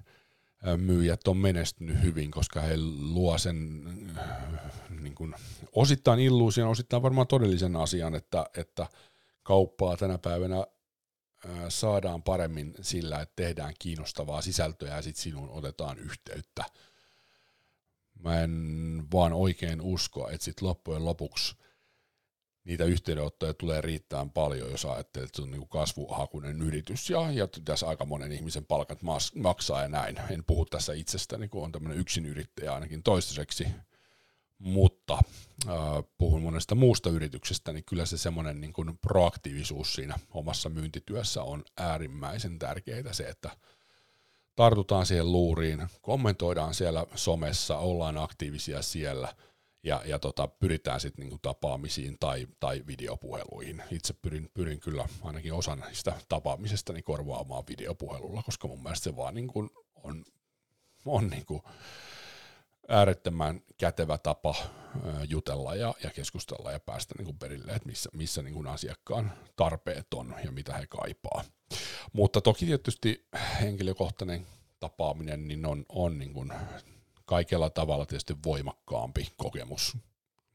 [0.77, 2.77] myyjät on menestynyt hyvin, koska he
[3.13, 3.85] luo sen
[5.01, 5.35] niin kuin,
[5.73, 8.87] osittain illuusion, osittain varmaan todellisen asian, että, että
[9.43, 10.67] kauppaa tänä päivänä
[11.69, 16.65] saadaan paremmin sillä, että tehdään kiinnostavaa sisältöä ja sitten sinun otetaan yhteyttä.
[18.19, 21.57] Mä en vaan oikein usko, että sitten loppujen lopuksi
[22.67, 27.49] niitä yhteydenottoja tulee riittämään paljon, jos ajattelet, että se on niin kasvuhakuinen yritys ja, ja
[27.65, 28.99] tässä aika monen ihmisen palkat
[29.35, 30.17] maksaa ja näin.
[30.31, 33.67] En puhu tässä itsestäni, kun on tämmöinen yrittäjä ainakin toistaiseksi,
[34.59, 35.19] mutta
[35.69, 35.75] äh,
[36.19, 41.65] puhun monesta muusta yrityksestä, niin kyllä se semmoinen niin kuin proaktiivisuus siinä omassa myyntityössä on
[41.77, 43.51] äärimmäisen tärkeää se, että
[44.57, 49.35] tartutaan siihen luuriin, kommentoidaan siellä somessa, ollaan aktiivisia siellä–
[49.87, 53.83] ja, ja tota, pyritään sitten niinku tapaamisiin tai, tai videopuheluihin.
[53.91, 59.17] Itse pyrin, pyrin kyllä ainakin osan sitä tapaamisesta niin korvaamaan videopuhelulla, koska mun mielestä se
[59.17, 60.25] vaan niinku on,
[61.05, 61.65] on niinku
[62.89, 64.55] äärettömän kätevä tapa
[65.29, 70.35] jutella ja, ja keskustella ja päästä niinku perille, että missä, missä niinku asiakkaan tarpeet on
[70.45, 71.45] ja mitä he kaipaa.
[72.13, 73.27] Mutta toki tietysti
[73.61, 74.47] henkilökohtainen
[74.81, 76.53] tapaaminen niin on, on niin kuin
[77.27, 79.97] kaikella tavalla tietysti voimakkaampi kokemus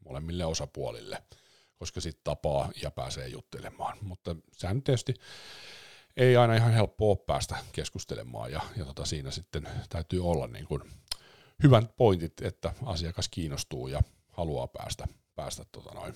[0.05, 1.23] molemmille osapuolille,
[1.75, 3.97] koska sitten tapaa ja pääsee juttelemaan.
[4.01, 5.13] Mutta sehän tietysti
[6.17, 10.81] ei aina ihan helppoa päästä keskustelemaan ja, ja tota siinä sitten täytyy olla niin kuin
[11.63, 16.13] hyvät pointit, että asiakas kiinnostuu ja haluaa päästä, päästä tota noin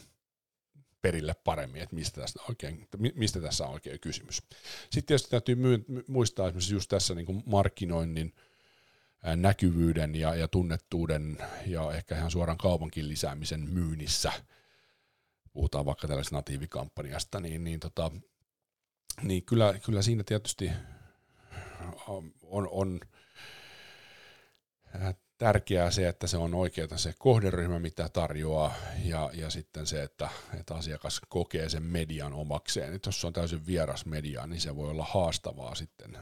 [1.01, 4.35] perille paremmin, että mistä tässä, oikein, mistä tässä on oikein kysymys.
[4.81, 5.55] Sitten tietysti täytyy
[6.07, 8.33] muistaa esimerkiksi just tässä niin kuin markkinoinnin
[9.35, 14.31] näkyvyyden ja, ja tunnettuuden ja ehkä ihan suoran kaupankin lisäämisen myynnissä,
[15.53, 18.11] puhutaan vaikka tällaisesta natiivikampanjasta, niin, niin, tota,
[19.21, 20.71] niin kyllä, kyllä siinä tietysti
[22.43, 22.99] on, on
[25.37, 30.29] tärkeää se, että se on oikeaa se kohderyhmä, mitä tarjoaa, ja, ja sitten se, että,
[30.59, 32.93] että asiakas kokee sen median omakseen.
[32.93, 36.17] Et jos se on täysin vieras media, niin se voi olla haastavaa sitten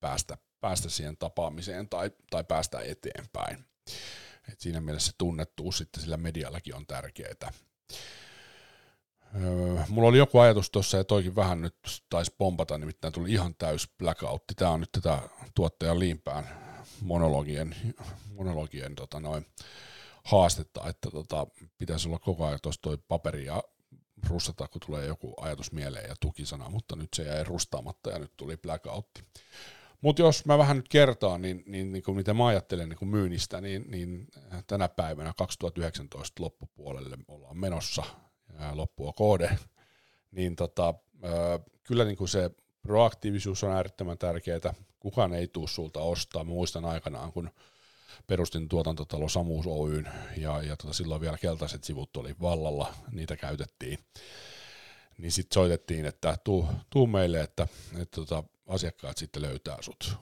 [0.00, 3.64] päästä päästä siihen tapaamiseen tai, tai päästä eteenpäin.
[4.52, 7.52] Et siinä mielessä se tunnettuus sitten sillä mediallakin on tärkeää.
[9.42, 11.76] Öö, mulla oli joku ajatus tuossa ja toikin vähän nyt
[12.10, 14.54] taisi pompata, nimittäin tuli ihan täys blackoutti.
[14.54, 15.20] Tämä on nyt tätä
[15.54, 16.44] tuottajan liimpään
[17.00, 17.76] monologien,
[18.34, 19.46] monologien tota noin,
[20.24, 21.46] haastetta, että tota,
[21.78, 23.62] pitäisi olla koko ajan tuossa toi paperi ja
[24.28, 28.32] rustata, kun tulee joku ajatus mieleen ja tukisana, mutta nyt se jäi rustaamatta ja nyt
[28.36, 29.22] tuli blackoutti.
[30.00, 33.08] Mutta jos mä vähän nyt kertaan, niin, niin, niin kuin mitä mä ajattelen niin kuin
[33.08, 34.28] myynnistä, niin, niin
[34.66, 38.02] tänä päivänä 2019 loppupuolelle ollaan menossa,
[38.72, 39.58] loppua kode,
[40.30, 40.94] niin tota,
[41.82, 42.50] kyllä niin kuin se
[42.82, 44.74] proaktiivisuus on äärettömän tärkeää.
[45.00, 46.44] Kukaan ei tule sulta ostaa.
[46.44, 47.50] Mä muistan aikanaan, kun
[48.26, 53.98] perustin tuotantotalo Samuus Oyn ja, ja tota, silloin vielä keltaiset sivut oli vallalla, niitä käytettiin.
[55.18, 60.16] Niin sitten soitettiin, että tuu, tuu meille, että, että tota, asiakkaat sitten löytää sut.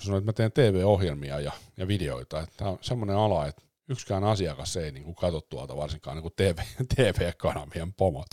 [0.00, 2.46] Sanoin, että mä teen TV-ohjelmia ja, ja videoita.
[2.56, 6.58] Tämä on semmoinen ala, että yksikään asiakas ei niin katso tuolta varsinkaan niin TV,
[6.94, 8.26] TV-kanavien pomot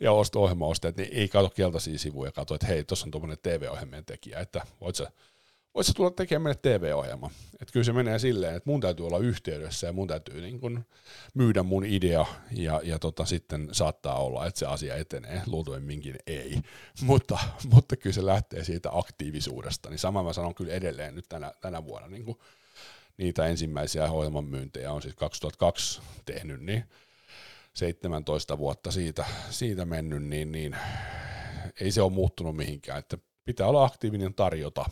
[0.00, 3.38] ja osto ohjelmaostajat, niin ei katso keltaisia sivuja ja katso, että hei, tuossa on tuommoinen
[3.42, 5.10] TV-ohjelmien tekijä, että voit sä,
[5.74, 7.30] voit sä tulla tekemään meille TV-ohjelma.
[7.60, 10.86] Että kyllä se menee silleen, että mun täytyy olla yhteydessä ja mun täytyy niin kuin
[11.34, 16.58] myydä mun idea ja, ja tota, sitten saattaa olla, että se asia etenee, luultavimminkin ei,
[17.02, 17.38] mutta,
[17.72, 21.84] mutta kyllä se lähtee siitä aktiivisuudesta, niin sama mä sanon kyllä edelleen nyt tänä, tänä
[21.84, 22.38] vuonna, niin kuin
[23.16, 26.84] niitä ensimmäisiä ohjelman myyntejä on siis 2002 tehnyt, niin
[27.74, 30.76] 17 vuotta siitä, siitä mennyt, niin, niin
[31.80, 34.84] ei se ole muuttunut mihinkään, että pitää olla aktiivinen tarjota.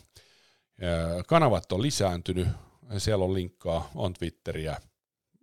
[1.27, 2.49] Kanavat on lisääntynyt,
[2.99, 4.77] siellä on linkkaa, on Twitteriä,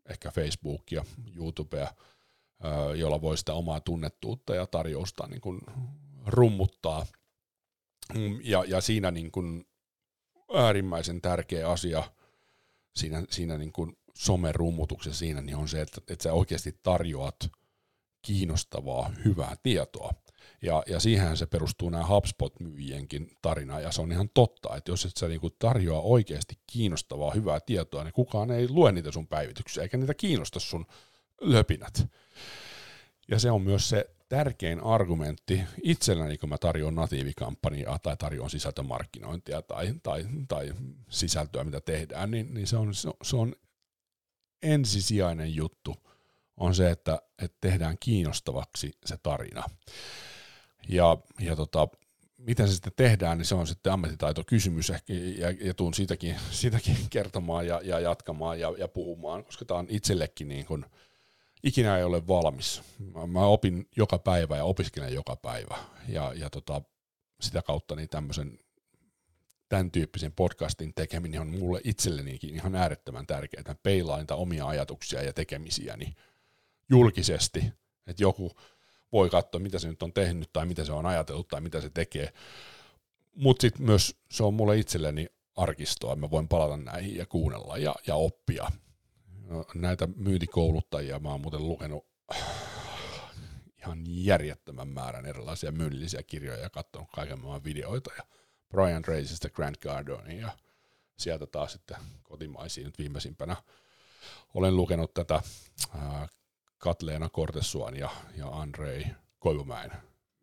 [0.10, 1.94] ehkä Facebookia, YouTubea,
[2.96, 5.62] jolla voi sitä omaa tunnettuutta ja tarjousta niin kuin
[6.26, 7.06] rummuttaa.
[8.44, 9.68] Ja, ja siinä niin kuin
[10.54, 12.04] äärimmäisen tärkeä asia
[12.96, 17.36] siinä, siinä niin kuin somerummutuksessa siinä niin on se, että, että sä oikeasti tarjoat
[18.22, 20.14] kiinnostavaa, hyvää tietoa.
[20.66, 25.06] Ja, ja siihen se perustuu nämä HubSpot-myyjienkin tarina, ja se on ihan totta, että jos
[25.06, 29.84] et sä niinku tarjoa oikeasti kiinnostavaa, hyvää tietoa, niin kukaan ei lue niitä sun päivityksiä,
[29.84, 30.86] eikä niitä kiinnosta sun
[31.42, 32.08] löpinät.
[33.28, 39.62] Ja se on myös se tärkein argumentti itselläni, kun mä tarjoan natiivikampanjaa tai tarjoan sisältömarkkinointia
[39.62, 40.74] tai, tai, tai
[41.10, 43.56] sisältöä, mitä tehdään, niin, niin se, on, se on
[44.62, 45.96] ensisijainen juttu
[46.58, 49.64] on se, että, että tehdään kiinnostavaksi se tarina.
[50.90, 51.88] Ja, ja tota,
[52.38, 56.98] miten se sitten tehdään, niin se on sitten ammattitaitokysymys ehkä, ja, ja tuun siitäkin, siitäkin
[57.10, 60.86] kertomaan ja, ja jatkamaan ja, ja puhumaan, koska tämä on itsellekin niin kuin,
[61.64, 62.82] ikinä ei ole valmis.
[63.14, 66.82] Mä, mä opin joka päivä ja opiskelen joka päivä, ja, ja tota,
[67.42, 68.60] sitä kautta niin tämmöisen
[69.70, 75.24] tämän tyyppisen podcastin tekeminen on mulle itsellenikin ihan äärettömän tärkeää, että peilaan niitä omia ajatuksia
[75.24, 76.14] ja tekemisiäni
[76.90, 77.74] julkisesti,
[78.08, 78.52] että joku
[79.12, 81.90] voi katsoa, mitä se nyt on tehnyt tai mitä se on ajatellut tai mitä se
[81.90, 82.34] tekee,
[83.36, 87.96] mutta sitten myös se on mulle itselleni arkistoa, mä voin palata näihin ja kuunnella ja,
[88.08, 88.72] ja oppia.
[89.48, 92.06] No, näitä myyntikouluttajia mä oon muuten lukenut
[93.78, 98.12] ihan järjettömän määrän erilaisia myynnillisiä kirjoja ja katsonut kaiken maailman videoita.
[98.18, 98.24] Ja
[98.70, 100.52] Brian Tracystä Grant Cardonin ja
[101.18, 103.56] sieltä taas sitten kotimaisiin nyt viimeisimpänä.
[104.54, 105.42] Olen lukenut tätä
[105.96, 106.28] ää,
[106.86, 109.06] Katleena Kortesuan ja, ja Andrei
[109.40, 109.92] Koivumäen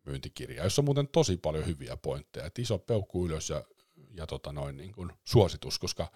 [0.05, 3.63] myyntikirjaa, jossa on muuten tosi paljon hyviä pointteja, että iso peukku ylös ja,
[4.13, 6.11] ja tota noin niin kuin suositus, koska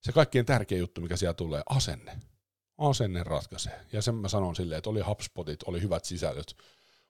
[0.00, 2.18] se kaikkein tärkein juttu, mikä siellä tulee, asenne.
[2.78, 3.80] Asenne ratkaisee.
[3.92, 6.56] Ja sen mä sanon silleen, että oli HubSpotit, oli hyvät sisällöt,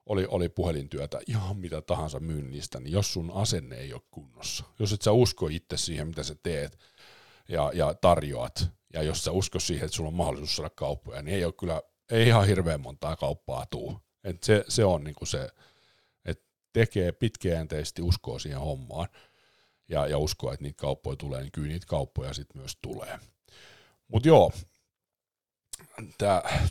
[0.07, 4.93] oli, oli puhelintyötä, ihan mitä tahansa myynnistä, niin jos sun asenne ei ole kunnossa, jos
[4.93, 6.79] et sä usko itse siihen, mitä sä teet
[7.49, 11.35] ja, ja tarjoat, ja jos sä usko siihen, että sulla on mahdollisuus saada kauppoja, niin
[11.35, 14.01] ei ole kyllä, ei ihan hirveän montaa kauppaa tuu.
[14.25, 15.49] Et se, se on niinku se,
[16.25, 19.09] että tekee pitkäjänteisesti uskoa siihen hommaan
[19.89, 23.19] ja, ja uskoa, että niitä kauppoja tulee, niin kyllä niitä kauppoja sitten myös tulee.
[24.09, 24.53] Mutta joo,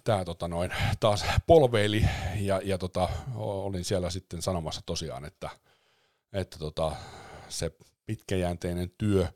[0.03, 2.05] tämä, tota noin, taas polveili
[2.39, 5.49] ja, ja tota, olin siellä sitten sanomassa tosiaan, että,
[6.33, 6.95] että tota,
[7.49, 7.71] se
[8.05, 9.27] pitkäjänteinen työ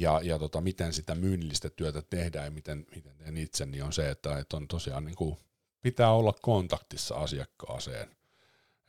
[0.00, 3.92] ja, ja tota, miten sitä myynnillistä työtä tehdään ja miten, miten teen itse, niin on
[3.92, 5.36] se, että, että on tosiaan niin kuin,
[5.82, 8.10] pitää olla kontaktissa asiakkaaseen.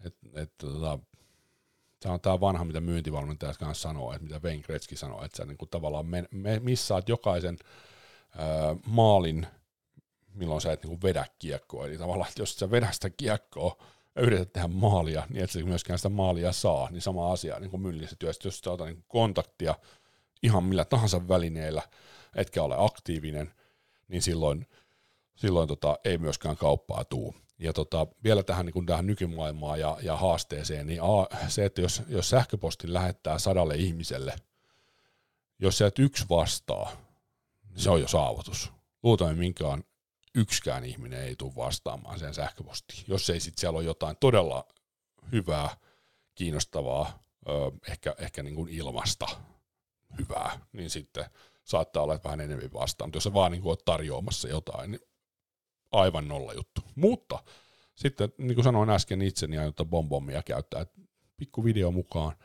[0.05, 0.99] Et, et, tota,
[1.99, 5.45] tämä on tämä vanha, mitä myyntivalmentajat kanssa sanoo, että mitä Wayne Gretzky sanoo, että sä
[5.45, 7.57] niin kuin tavallaan me, me, missaat jokaisen
[8.37, 9.47] ää, maalin
[10.37, 11.85] milloin sä et niin vedä kiekkoa.
[11.85, 13.77] Eli tavallaan, että jos sä vedä sitä kiekkoa
[14.15, 17.71] ja yrität tehdä maalia, niin et sä myöskään sitä maalia saa, niin sama asia niin
[17.71, 19.75] kuin myynnissä työssä, jos sä otat niin kontaktia
[20.43, 21.81] ihan millä tahansa välineellä,
[22.35, 23.53] etkä ole aktiivinen,
[24.07, 24.67] niin silloin,
[25.35, 27.35] silloin tota, ei myöskään kauppaa tuu.
[27.59, 32.01] Ja tota, vielä tähän, niin tähän nykymaailmaan ja, ja haasteeseen, niin a, se, että jos,
[32.07, 34.35] jos sähköpostin lähettää sadalle ihmiselle,
[35.59, 36.91] jos sä et yksi vastaa,
[37.69, 38.71] niin se on jo saavutus.
[39.03, 39.83] Luultavasti minkään
[40.35, 43.03] yksikään ihminen ei tule vastaamaan sen sähköpostiin.
[43.07, 44.67] Jos ei sitten siellä ole jotain todella
[45.31, 45.77] hyvää,
[46.35, 47.23] kiinnostavaa,
[47.89, 49.27] ehkä, ehkä niin kuin ilmasta
[50.19, 51.25] hyvää, niin sitten
[51.63, 53.07] saattaa olla vähän enemmän vastaan.
[53.07, 55.01] Mutta jos sä vaan niin oot tarjoamassa jotain, niin
[55.91, 56.81] aivan nolla juttu.
[56.95, 57.43] Mutta
[57.95, 60.85] sitten, niin kuin sanoin äsken itse, niin aiota bombommia käyttää,
[61.37, 62.35] pikku video mukaan,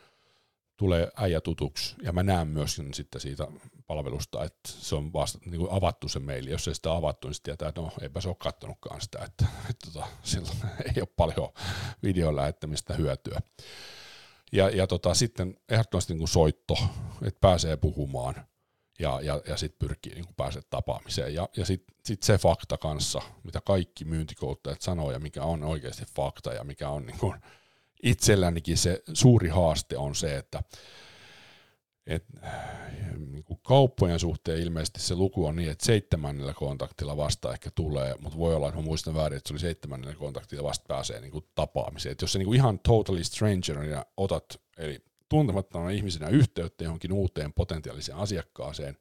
[0.77, 3.49] tulee äijä tutuksi, ja mä näen myös sitten siitä
[3.87, 6.51] palvelusta, että se on vasta niin kuin avattu se maili.
[6.51, 9.45] Jos ei sitä avattu, niin sitten tietää, että no eipä se ole kattonutkaan sitä, että,
[9.45, 10.57] että, että tota, silloin
[10.97, 11.49] ei ole paljon
[12.03, 13.41] videon lähettämistä hyötyä.
[14.53, 16.75] Ja, ja tota, sitten ehdottomasti niin kuin soitto,
[17.23, 18.35] että pääsee puhumaan
[18.99, 21.35] ja, ja, ja sitten pyrkii niin pääsee tapaamiseen.
[21.35, 26.05] Ja, ja sitten sit se fakta kanssa, mitä kaikki myyntikouttajat sanoo ja mikä on oikeasti
[26.17, 27.35] fakta ja mikä on niin kuin
[28.03, 30.63] itsellänikin se suuri haaste on se, että
[32.07, 32.25] et,
[33.19, 38.15] niin kuin kauppojen suhteen ilmeisesti se luku on niin, että seitsemännellä kontaktilla vasta ehkä tulee,
[38.21, 41.31] mutta voi olla, että mä muistan väärin, että se oli seitsemännellä kontaktilla vasta pääsee niin
[41.31, 42.13] kuin tapaamiseen.
[42.13, 44.99] Et jos sä niin kuin ihan totally strangerina otat, eli
[45.29, 48.97] tuntemattomana ihmisenä yhteyttä johonkin uuteen potentiaaliseen asiakkaaseen,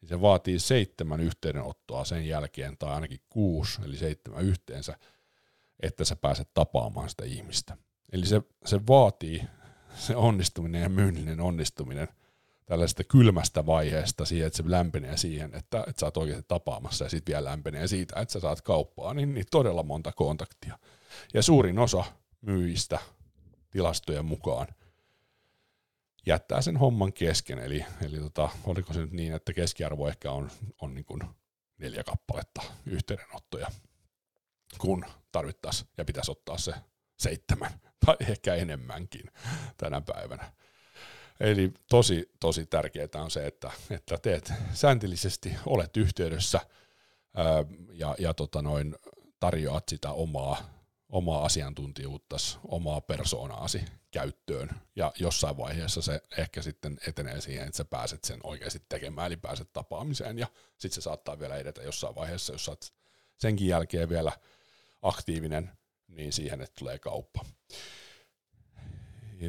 [0.00, 4.98] niin se vaatii seitsemän yhteydenottoa sen jälkeen, tai ainakin kuusi, eli seitsemän yhteensä,
[5.80, 7.76] että sä pääset tapaamaan sitä ihmistä.
[8.12, 9.42] Eli se, se vaatii
[9.94, 12.08] se onnistuminen ja myynnillinen onnistuminen
[12.68, 17.10] tällaisesta kylmästä vaiheesta siihen, että se lämpenee siihen, että, että sä oot oikeasti tapaamassa ja
[17.10, 20.78] sitten vielä lämpenee siitä, että sä saat kauppaa, niin, niin todella monta kontaktia.
[21.34, 22.04] Ja suurin osa
[22.40, 22.98] myyjistä
[23.70, 24.66] tilastojen mukaan
[26.26, 30.50] jättää sen homman kesken, eli, eli tota, oliko se nyt niin, että keskiarvo ehkä on,
[30.80, 31.20] on niin kuin
[31.78, 33.70] neljä kappaletta yhteydenottoja,
[34.78, 36.74] kun tarvittaisiin ja pitäisi ottaa se
[37.18, 39.30] seitsemän tai ehkä enemmänkin
[39.76, 40.52] tänä päivänä.
[41.40, 46.60] Eli tosi, tosi tärkeää on se, että, että teet sääntillisesti, olet yhteydessä
[47.34, 48.94] ää, ja, ja tota noin,
[49.40, 50.70] tarjoat sitä omaa,
[51.08, 52.36] omaa asiantuntijuutta,
[52.68, 58.40] omaa persoonaasi käyttöön ja jossain vaiheessa se ehkä sitten etenee siihen, että sä pääset sen
[58.42, 60.46] oikeasti tekemään, eli pääset tapaamiseen ja
[60.78, 62.92] sitten se saattaa vielä edetä jossain vaiheessa, jos sä oot
[63.36, 64.32] senkin jälkeen vielä
[65.02, 65.70] aktiivinen,
[66.08, 67.44] niin siihen, että tulee kauppa.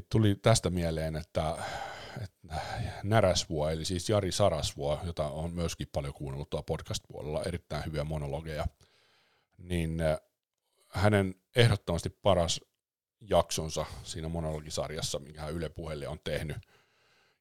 [0.10, 1.58] Tuli tästä mieleen, että,
[2.24, 2.62] että
[3.04, 8.66] Näräsvuo, eli siis Jari Sarasvuo, jota on myöskin paljon kuunnellut tuolla podcast-puolella, erittäin hyviä monologeja,
[9.58, 10.18] niin äh,
[10.90, 12.62] hänen ehdottomasti paras
[13.22, 16.58] jaksonsa siinä monologisarjassa, minkä hän Yle Puheelle on tehnyt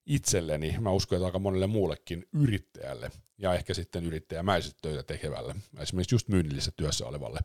[0.07, 6.14] itselleni, mä uskon, että aika monelle muullekin yrittäjälle ja ehkä sitten yrittäjämäiset töitä tekevälle, esimerkiksi
[6.14, 7.40] just myynnillisessä työssä olevalle,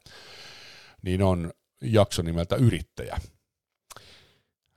[1.01, 3.17] niin on jakso nimeltä Yrittäjä.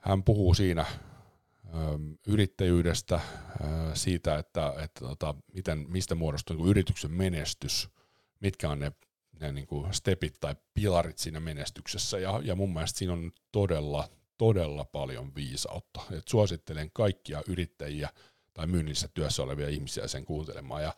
[0.06, 0.86] Hän puhuu siinä
[1.74, 3.22] ähm, yrittäjyydestä, äh,
[3.94, 7.88] siitä, että, että tota, miten, mistä muodostuu niin yrityksen menestys,
[8.40, 8.92] mitkä on ne,
[9.40, 14.08] ne niin kuin stepit tai pilarit siinä menestyksessä, ja, ja mun mielestä siinä on todella,
[14.38, 16.00] todella paljon viisautta.
[16.10, 18.08] Et suosittelen kaikkia yrittäjiä
[18.54, 20.94] tai myynnissä työssä olevia ihmisiä sen kuuntelemaan, ja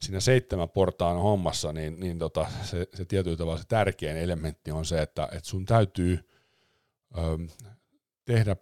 [0.00, 4.84] siinä seitsemän portaan hommassa, niin, niin tota, se, se tietyllä tavalla se tärkein elementti on
[4.84, 6.28] se, että, että sun täytyy
[7.18, 7.38] ö,
[8.24, 8.56] tehdä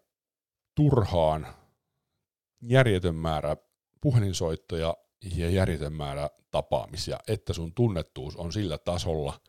[0.74, 1.46] turhaan
[2.62, 3.56] järjetön määrä
[4.00, 4.96] puhelinsoittoja
[5.36, 9.40] ja järjetön määrä tapaamisia, että sun tunnettuus on sillä tasolla,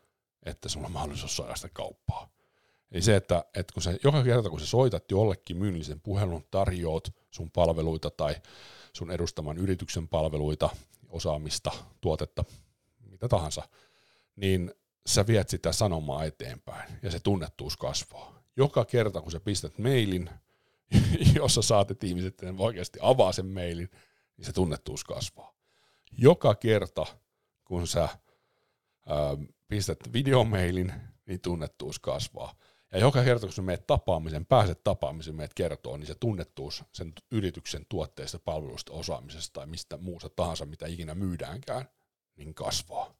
[0.46, 2.28] että sulla on mahdollisuus saada sitä kauppaa.
[2.92, 7.14] Eli se, että, että kun sä, joka kerta kun sä soitat jollekin myynnillisen puhelun, tarjoat
[7.30, 8.34] sun palveluita tai
[8.92, 10.70] sun edustaman yrityksen palveluita,
[11.08, 12.44] osaamista, tuotetta,
[13.10, 13.68] mitä tahansa,
[14.36, 14.74] niin
[15.06, 18.41] sä viet sitä sanomaa eteenpäin ja se tunnettuus kasvaa.
[18.56, 20.30] Joka kerta, kun sä pistät mailin,
[21.36, 23.90] jossa saat, että ihmiset oikeasti avaa sen mailin,
[24.36, 25.54] niin se tunnettuus kasvaa.
[26.18, 27.06] Joka kerta,
[27.64, 28.18] kun sä ää,
[29.68, 30.92] pistät videomailin,
[31.26, 32.54] niin tunnettuus kasvaa.
[32.92, 37.12] Ja joka kerta, kun sä meet tapaamisen, pääset tapaamisen, meet kertoo, niin se tunnettuus sen
[37.30, 41.88] yrityksen tuotteista, palvelusta, osaamisesta tai mistä muusta tahansa, mitä ikinä myydäänkään,
[42.36, 43.14] niin kasvaa.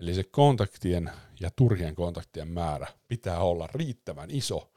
[0.00, 4.72] Eli se kontaktien ja turhien kontaktien määrä pitää olla riittävän iso,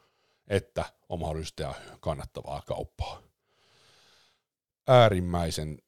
[0.48, 3.22] että on mahdollista tehdä kannattavaa kauppaa.
[4.88, 5.78] Äärimmäisen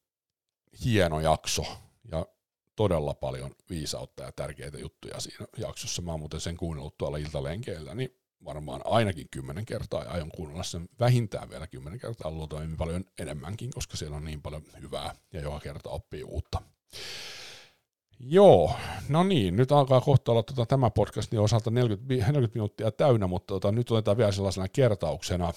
[0.84, 1.64] hieno jakso
[2.12, 2.26] ja
[2.76, 6.02] todella paljon viisautta ja tärkeitä juttuja siinä jaksossa.
[6.02, 10.62] Mä oon muuten sen kuunnellut tuolla iltalenkeillä, niin varmaan ainakin kymmenen kertaa ja aion kuunnella
[10.62, 15.40] sen vähintään vielä kymmenen kertaa, luultavasti paljon enemmänkin, koska siellä on niin paljon hyvää ja
[15.40, 16.62] joka kerta oppii uutta.
[18.24, 18.72] Joo,
[19.08, 23.46] no niin, nyt alkaa kohta olla tuota, tämä podcastin osalta 40, 40 minuuttia täynnä, mutta
[23.46, 25.52] tuota, nyt otetaan vielä sellaisena kertauksena,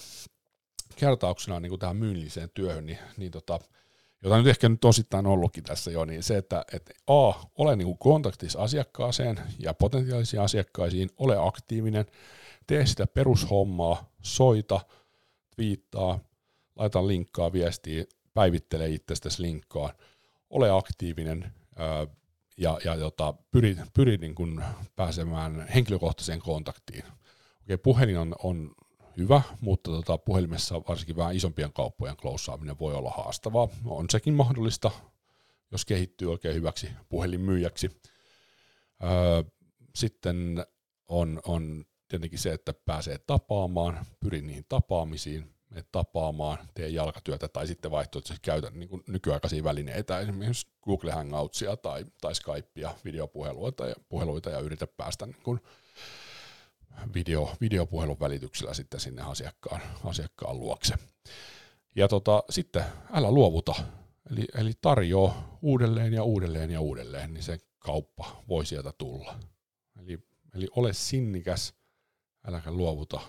[0.96, 3.60] kertauksena niin kuin tähän myynniseen työhön, niin, niin tota,
[4.22, 7.86] jota nyt ehkä nyt osittain ollutkin tässä jo, niin se, että, että A, ole niin
[7.86, 12.06] kuin kontaktissa asiakkaaseen ja potentiaalisiin asiakkaisiin, ole aktiivinen,
[12.66, 14.80] tee sitä perushommaa, soita,
[15.58, 16.18] viittaa,
[16.76, 18.04] laita linkkaa, viestiä,
[18.34, 19.92] päivittele itsestäsi linkkaa,
[20.50, 22.06] ole aktiivinen ää,
[22.56, 24.64] ja, ja jota, pyri, pyri niin kuin
[24.96, 27.04] pääsemään henkilökohtaiseen kontaktiin.
[27.62, 28.74] Okei, puhelin on, on
[29.16, 33.68] hyvä, mutta tota, puhelimessa varsinkin vähän isompien kauppojen klousaaminen voi olla haastavaa.
[33.84, 34.90] On sekin mahdollista,
[35.72, 37.90] jos kehittyy oikein hyväksi puhelinmyyjäksi.
[39.04, 39.42] Öö,
[39.94, 40.66] sitten
[41.08, 47.66] on, on tietenkin se, että pääsee tapaamaan, pyrin niihin tapaamisiin, et tapaamaan, tee jalkatyötä tai
[47.66, 53.94] sitten vaihtoehtoisesti käytä niin kuin nykyaikaisia välineitä, esimerkiksi Google Hangoutsia tai, tai Skypea, videopuheluita ja,
[54.08, 55.60] puheluita ja yritä päästä niin kuin
[57.14, 60.94] video, videopuhelun välityksellä sitten sinne asiakkaan, asiakkaan luokse.
[61.96, 63.74] Ja tota, sitten älä luovuta,
[64.30, 69.38] eli, eli tarjoa uudelleen ja uudelleen ja uudelleen, niin se kauppa voi sieltä tulla.
[70.00, 70.18] Eli,
[70.54, 71.74] eli ole sinnikäs,
[72.48, 73.20] äläkä luovuta,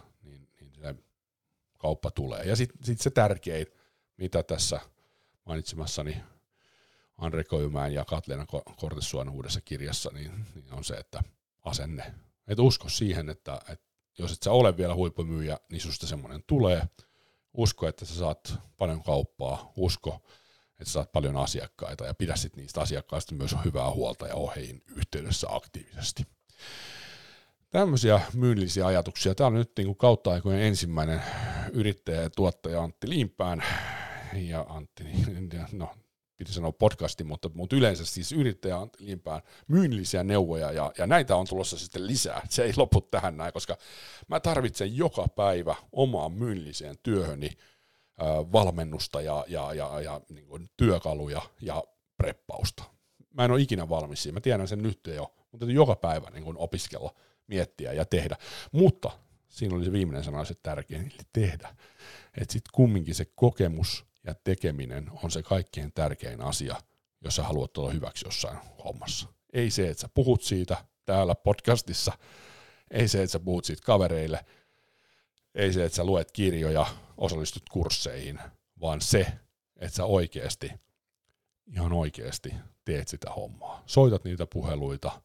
[1.88, 2.44] kauppa tulee.
[2.44, 3.68] Ja sitten sit se tärkein,
[4.18, 4.80] mitä tässä
[5.46, 6.18] mainitsemassani
[7.18, 11.24] Andre Koimäen ja Katleena Kortesuon uudessa kirjassa, niin, niin on se, että
[11.64, 12.14] asenne.
[12.48, 13.86] Et usko siihen, että, että
[14.18, 16.82] jos et sä ole vielä huippumyyjä, niin susta semmoinen tulee.
[17.54, 19.72] Usko, että sä saat paljon kauppaa.
[19.76, 20.22] Usko,
[20.72, 24.84] että sä saat paljon asiakkaita ja pidä sit niistä asiakkaista myös hyvää huolta ja oheihin
[24.96, 26.24] yhteydessä aktiivisesti.
[27.70, 29.36] Tämmöisiä myynnillisiä ajatuksia.
[29.36, 31.22] Tämä on nyt niin kuin kautta aikojen ensimmäinen
[31.74, 33.64] yrittäjä ja tuottaja Antti Liimpään.
[34.34, 35.04] Ja Antti,
[35.72, 35.90] no
[36.38, 41.36] piti sanoa podcasti, mutta, mutta yleensä siis yrittäjä Antti Liimpään myynnillisiä neuvoja ja, ja näitä
[41.36, 42.42] on tulossa sitten lisää.
[42.50, 43.78] Se ei lopu tähän näin, koska
[44.28, 47.50] mä tarvitsen joka päivä omaan myynnilliseen työhöni
[48.52, 51.84] valmennusta ja, ja, ja, ja niin työkaluja ja
[52.18, 52.84] preppausta.
[53.34, 56.58] Mä en ole ikinä valmis siinä, mä tiedän sen nyt jo, mutta joka päivä niin
[56.58, 57.14] opiskella–
[57.48, 58.38] miettiä ja tehdä.
[58.72, 59.12] Mutta
[59.50, 61.76] siinä oli se viimeinen sana, se tärkein, eli tehdä.
[62.38, 66.76] Että sitten kumminkin se kokemus ja tekeminen on se kaikkein tärkein asia,
[67.22, 69.28] jos sä haluat olla hyväksi jossain hommassa.
[69.54, 72.12] Ei se, että sä puhut siitä täällä podcastissa,
[72.92, 74.46] ei se, että sä puhut siitä kavereille,
[75.56, 76.86] ei se, että sä luet kirjoja,
[77.18, 78.40] osallistut kursseihin,
[78.82, 79.28] vaan se,
[79.78, 80.72] että sä oikeasti,
[81.68, 82.54] ihan oikeasti
[82.86, 83.84] teet sitä hommaa.
[83.86, 85.22] Soitat niitä puheluita,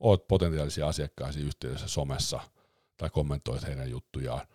[0.00, 2.40] oot potentiaalisia asiakkaisia yhteydessä somessa
[3.00, 4.46] tai kommentoit heidän juttujaan,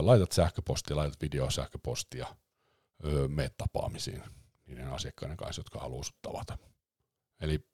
[0.00, 2.26] laitat sähköpostia, laitat videosähköpostia,
[3.28, 4.22] meet tapaamisiin
[4.66, 6.58] niiden asiakkaiden kanssa, jotka haluaa tavata.
[7.40, 7.66] Eli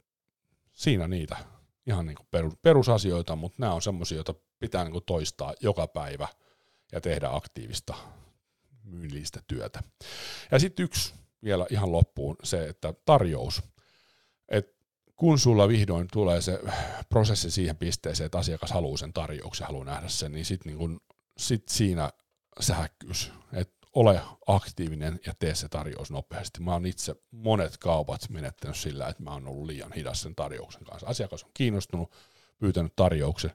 [0.72, 1.36] siinä niitä
[1.86, 6.28] ihan niin kuin perusasioita, mutta nämä on semmoisia, joita pitää niin kuin toistaa joka päivä
[6.92, 7.94] ja tehdä aktiivista
[8.82, 9.82] myynnillistä työtä.
[10.52, 13.62] Ja sitten yksi vielä ihan loppuun, se, että tarjous.
[14.48, 14.76] Et
[15.16, 16.60] kun sulla vihdoin tulee se
[17.08, 21.00] prosessi siihen pisteeseen, että asiakas haluaa sen tarjouksen, haluaa nähdä sen, niin sitten niin kun,
[21.38, 22.10] sit siinä
[22.60, 26.60] sähkyys, että ole aktiivinen ja tee se tarjous nopeasti.
[26.60, 30.84] Mä oon itse monet kaupat menettänyt sillä, että mä oon ollut liian hidas sen tarjouksen
[30.84, 31.06] kanssa.
[31.06, 32.12] Asiakas on kiinnostunut,
[32.58, 33.50] pyytänyt tarjouksen,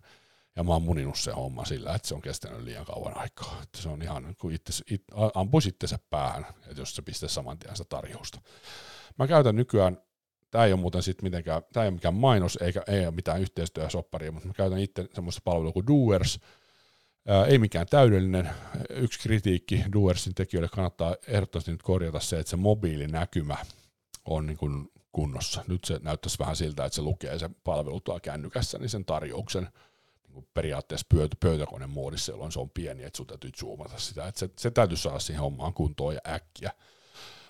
[0.56, 3.60] ja mä oon muninut se homma sillä, että se on kestänyt liian kauan aikaa.
[3.64, 5.04] Että se on ihan kuin itse, it,
[5.34, 8.42] ampuisi itsensä päähän, että jos se pistää saman tien sitä tarjousta.
[9.20, 9.98] Mä käytän nykyään
[10.52, 13.42] Tämä ei ole muuten sitten mitenkään, tämä ei ole mikään mainos eikä ei ole mitään
[13.42, 16.40] yhteistyösopparia, mutta mä käytän itse semmoista palvelua kuin Doers.
[17.28, 18.50] Ää, ei mikään täydellinen.
[18.90, 23.58] Yksi kritiikki Doersin tekijöille kannattaa ehdottomasti nyt korjata se, että se mobiilinäkymä
[24.26, 25.64] on niin kuin kunnossa.
[25.68, 29.68] Nyt se näyttäisi vähän siltä, että se lukee se palvelu kännykässä, niin sen tarjouksen
[30.24, 34.28] niin kuin periaatteessa pöytä, pöytäkoneen muodissa, jolloin se on pieni, että sun täytyy zoomata sitä.
[34.28, 36.72] Että se, se täytyy saada siihen hommaan kuntoon ja äkkiä.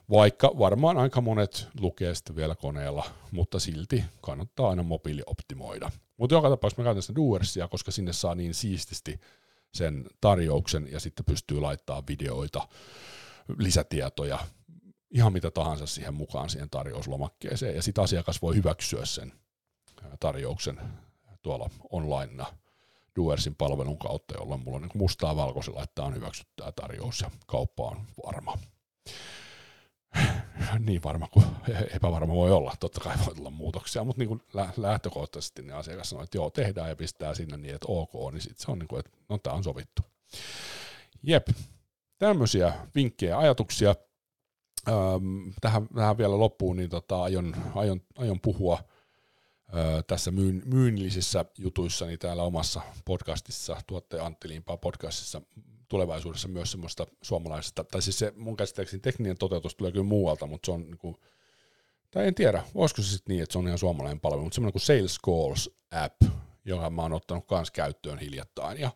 [0.09, 5.91] Vaikka varmaan aika monet lukee sitten vielä koneella, mutta silti kannattaa aina mobiili optimoida.
[6.17, 9.19] Mutta joka tapauksessa mä käytän sitä Doersia, koska sinne saa niin siististi
[9.73, 12.67] sen tarjouksen ja sitten pystyy laittaa videoita,
[13.57, 14.39] lisätietoja,
[15.11, 17.75] ihan mitä tahansa siihen mukaan siihen tarjouslomakkeeseen.
[17.75, 19.33] Ja sitten asiakas voi hyväksyä sen
[20.19, 20.79] tarjouksen
[21.41, 22.45] tuolla onlinena
[23.15, 27.31] Duersin palvelun kautta, jolloin mulla on niin mustaa valkoisella, että on hyväksytty tämä tarjous ja
[27.47, 28.57] kauppa on varma.
[30.85, 31.45] niin varma kuin
[31.95, 32.73] epävarma voi olla.
[32.79, 34.41] Totta kai voi tulla muutoksia, mutta niin kuin
[34.77, 38.65] lähtökohtaisesti niin asiakas sanoo, että joo, tehdään ja pistää sinne niin, että ok, niin sitten
[38.65, 40.01] se on niin kuin, että no tämä on sovittu.
[41.23, 41.47] Jep,
[42.17, 43.95] tämmöisiä vinkkejä ajatuksia.
[45.61, 48.83] Tähän, tähän vielä loppuun, niin tota, aion, aion, aion puhua
[50.07, 55.41] tässä myyn, myynnillisissä jutuissa niin täällä omassa podcastissa, tuottaja Antti Limpaa podcastissa
[55.89, 60.65] tulevaisuudessa myös semmoista suomalaisesta, tai siis se mun käsittääkseni tekninen toteutus tulee kyllä muualta, mutta
[60.65, 61.15] se on niin kuin,
[62.11, 64.73] tai en tiedä, voisiko se sitten niin, että se on ihan suomalainen palvelu, mutta semmoinen
[64.73, 66.21] kuin Sales Calls app,
[66.65, 68.91] jonka mä oon ottanut kanssa käyttöön hiljattain, ja,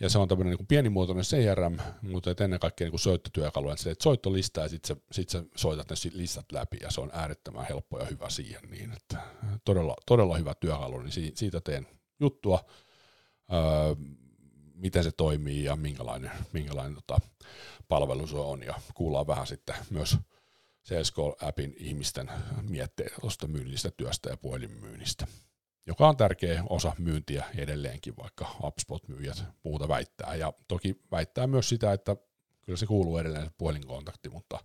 [0.00, 3.90] ja se on tämmöinen niin kuin pienimuotoinen CRM, mutta ennen kaikkea niin soittotyökalu, että se
[3.90, 7.98] et soittolista ja sitten sit sä soitat ne listat läpi, ja se on äärettömän helppo
[7.98, 9.18] ja hyvä siihen, niin että
[9.64, 11.86] todella, todella hyvä työkalu, niin siitä teen
[12.20, 12.64] juttua,
[13.52, 13.94] öö,
[14.78, 17.20] miten se toimii ja minkälainen, minkälainen tota,
[17.88, 18.62] palvelu se on.
[18.62, 20.16] Ja kuullaan vähän sitten myös
[20.88, 22.30] CSGO-appin ihmisten
[22.68, 25.26] mietteitä tuosta myynnistä työstä ja puhelinmyynnistä,
[25.86, 30.34] joka on tärkeä osa myyntiä edelleenkin, vaikka HubSpot-myyjät muuta väittää.
[30.34, 32.16] Ja toki väittää myös sitä, että
[32.60, 34.58] kyllä se kuuluu edelleen se puhelinkontakti, mutta,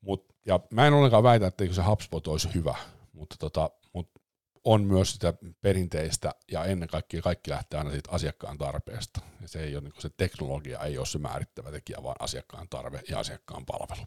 [0.00, 2.74] mutta ja mä en ollenkaan väitä, että se HubSpot olisi hyvä,
[3.12, 4.20] mutta, tota, mutta
[4.64, 9.20] on myös sitä perinteistä ja ennen kaikkea kaikki lähtee aina siitä asiakkaan tarpeesta.
[9.40, 13.00] Ja se, ei ole, niin se teknologia ei ole se määrittävä tekijä, vaan asiakkaan tarve
[13.08, 14.06] ja asiakkaan palvelu.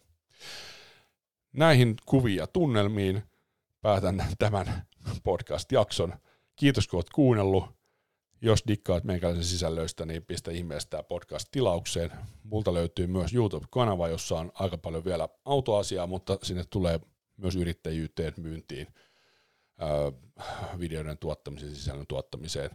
[1.53, 3.24] Näihin kuviin ja tunnelmiin
[3.82, 4.88] päätän tämän
[5.24, 6.14] podcast-jakson.
[6.56, 7.76] Kiitos kun olet kuunnellut.
[8.41, 12.12] Jos dikkaat meikäläisen sisällöistä, niin pistä ihmeessä tämä podcast tilaukseen.
[12.43, 16.99] Multa löytyy myös YouTube-kanava, jossa on aika paljon vielä autoasiaa, mutta sinne tulee
[17.38, 18.88] myös yrittäjyyteen, myyntiin,
[20.80, 22.69] videoiden tuottamiseen, sisällön tuottamiseen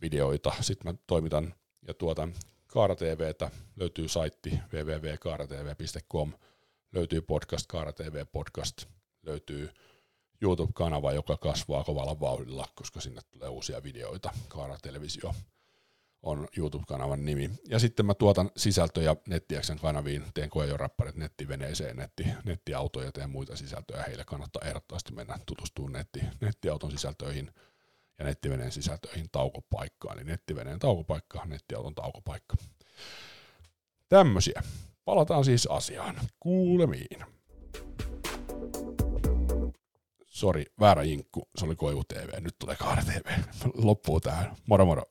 [0.00, 0.52] videoita.
[0.60, 1.54] Sitten mä toimitan
[1.88, 2.34] ja tuotan
[2.66, 6.32] Kaara TVtä, löytyy saitti www.kaaratv.com,
[6.92, 8.86] löytyy podcast Kaara TV podcast,
[9.22, 9.70] löytyy
[10.42, 14.30] YouTube-kanava, joka kasvaa kovalla vauhdilla, koska sinne tulee uusia videoita.
[14.48, 15.34] Kaara Televisio
[16.22, 17.50] on YouTube-kanavan nimi.
[17.68, 24.02] Ja sitten mä tuotan sisältöjä nettiäksen kanaviin, teen koejorapparit nettiveneeseen, netti, nettiautoja, teen muita sisältöjä.
[24.02, 27.50] Heille kannattaa ehdottomasti mennä tutustumaan netti, nettiauton sisältöihin
[28.18, 30.18] ja nettiveneen sisältöihin taukopaikkaan.
[30.18, 32.56] Eli nettiveneen taukopaikka, nettiauton taukopaikka.
[34.08, 34.62] Tämmöisiä.
[35.04, 36.20] Palataan siis asiaan.
[36.40, 37.24] Kuulemiin.
[40.26, 41.48] Sori, väärä jinkku.
[41.58, 42.42] Se oli Koivu TV.
[42.42, 43.30] Nyt tulee Kaara TV.
[43.74, 44.56] Loppuu tähän.
[44.66, 45.02] Moro moro.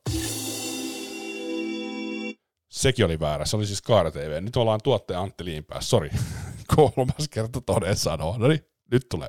[2.72, 3.44] Sekin oli väärä.
[3.44, 4.42] Se oli siis Kaara TV.
[4.42, 5.80] Nyt ollaan tuottaja Antti Liinpää.
[5.80, 6.10] Sori.
[6.76, 8.38] Kolmas kerta toden sanoa.
[8.38, 8.60] No niin,
[8.92, 9.28] nyt tulee.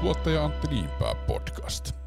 [0.00, 2.01] Tuottaja Antti Liinpää podcast.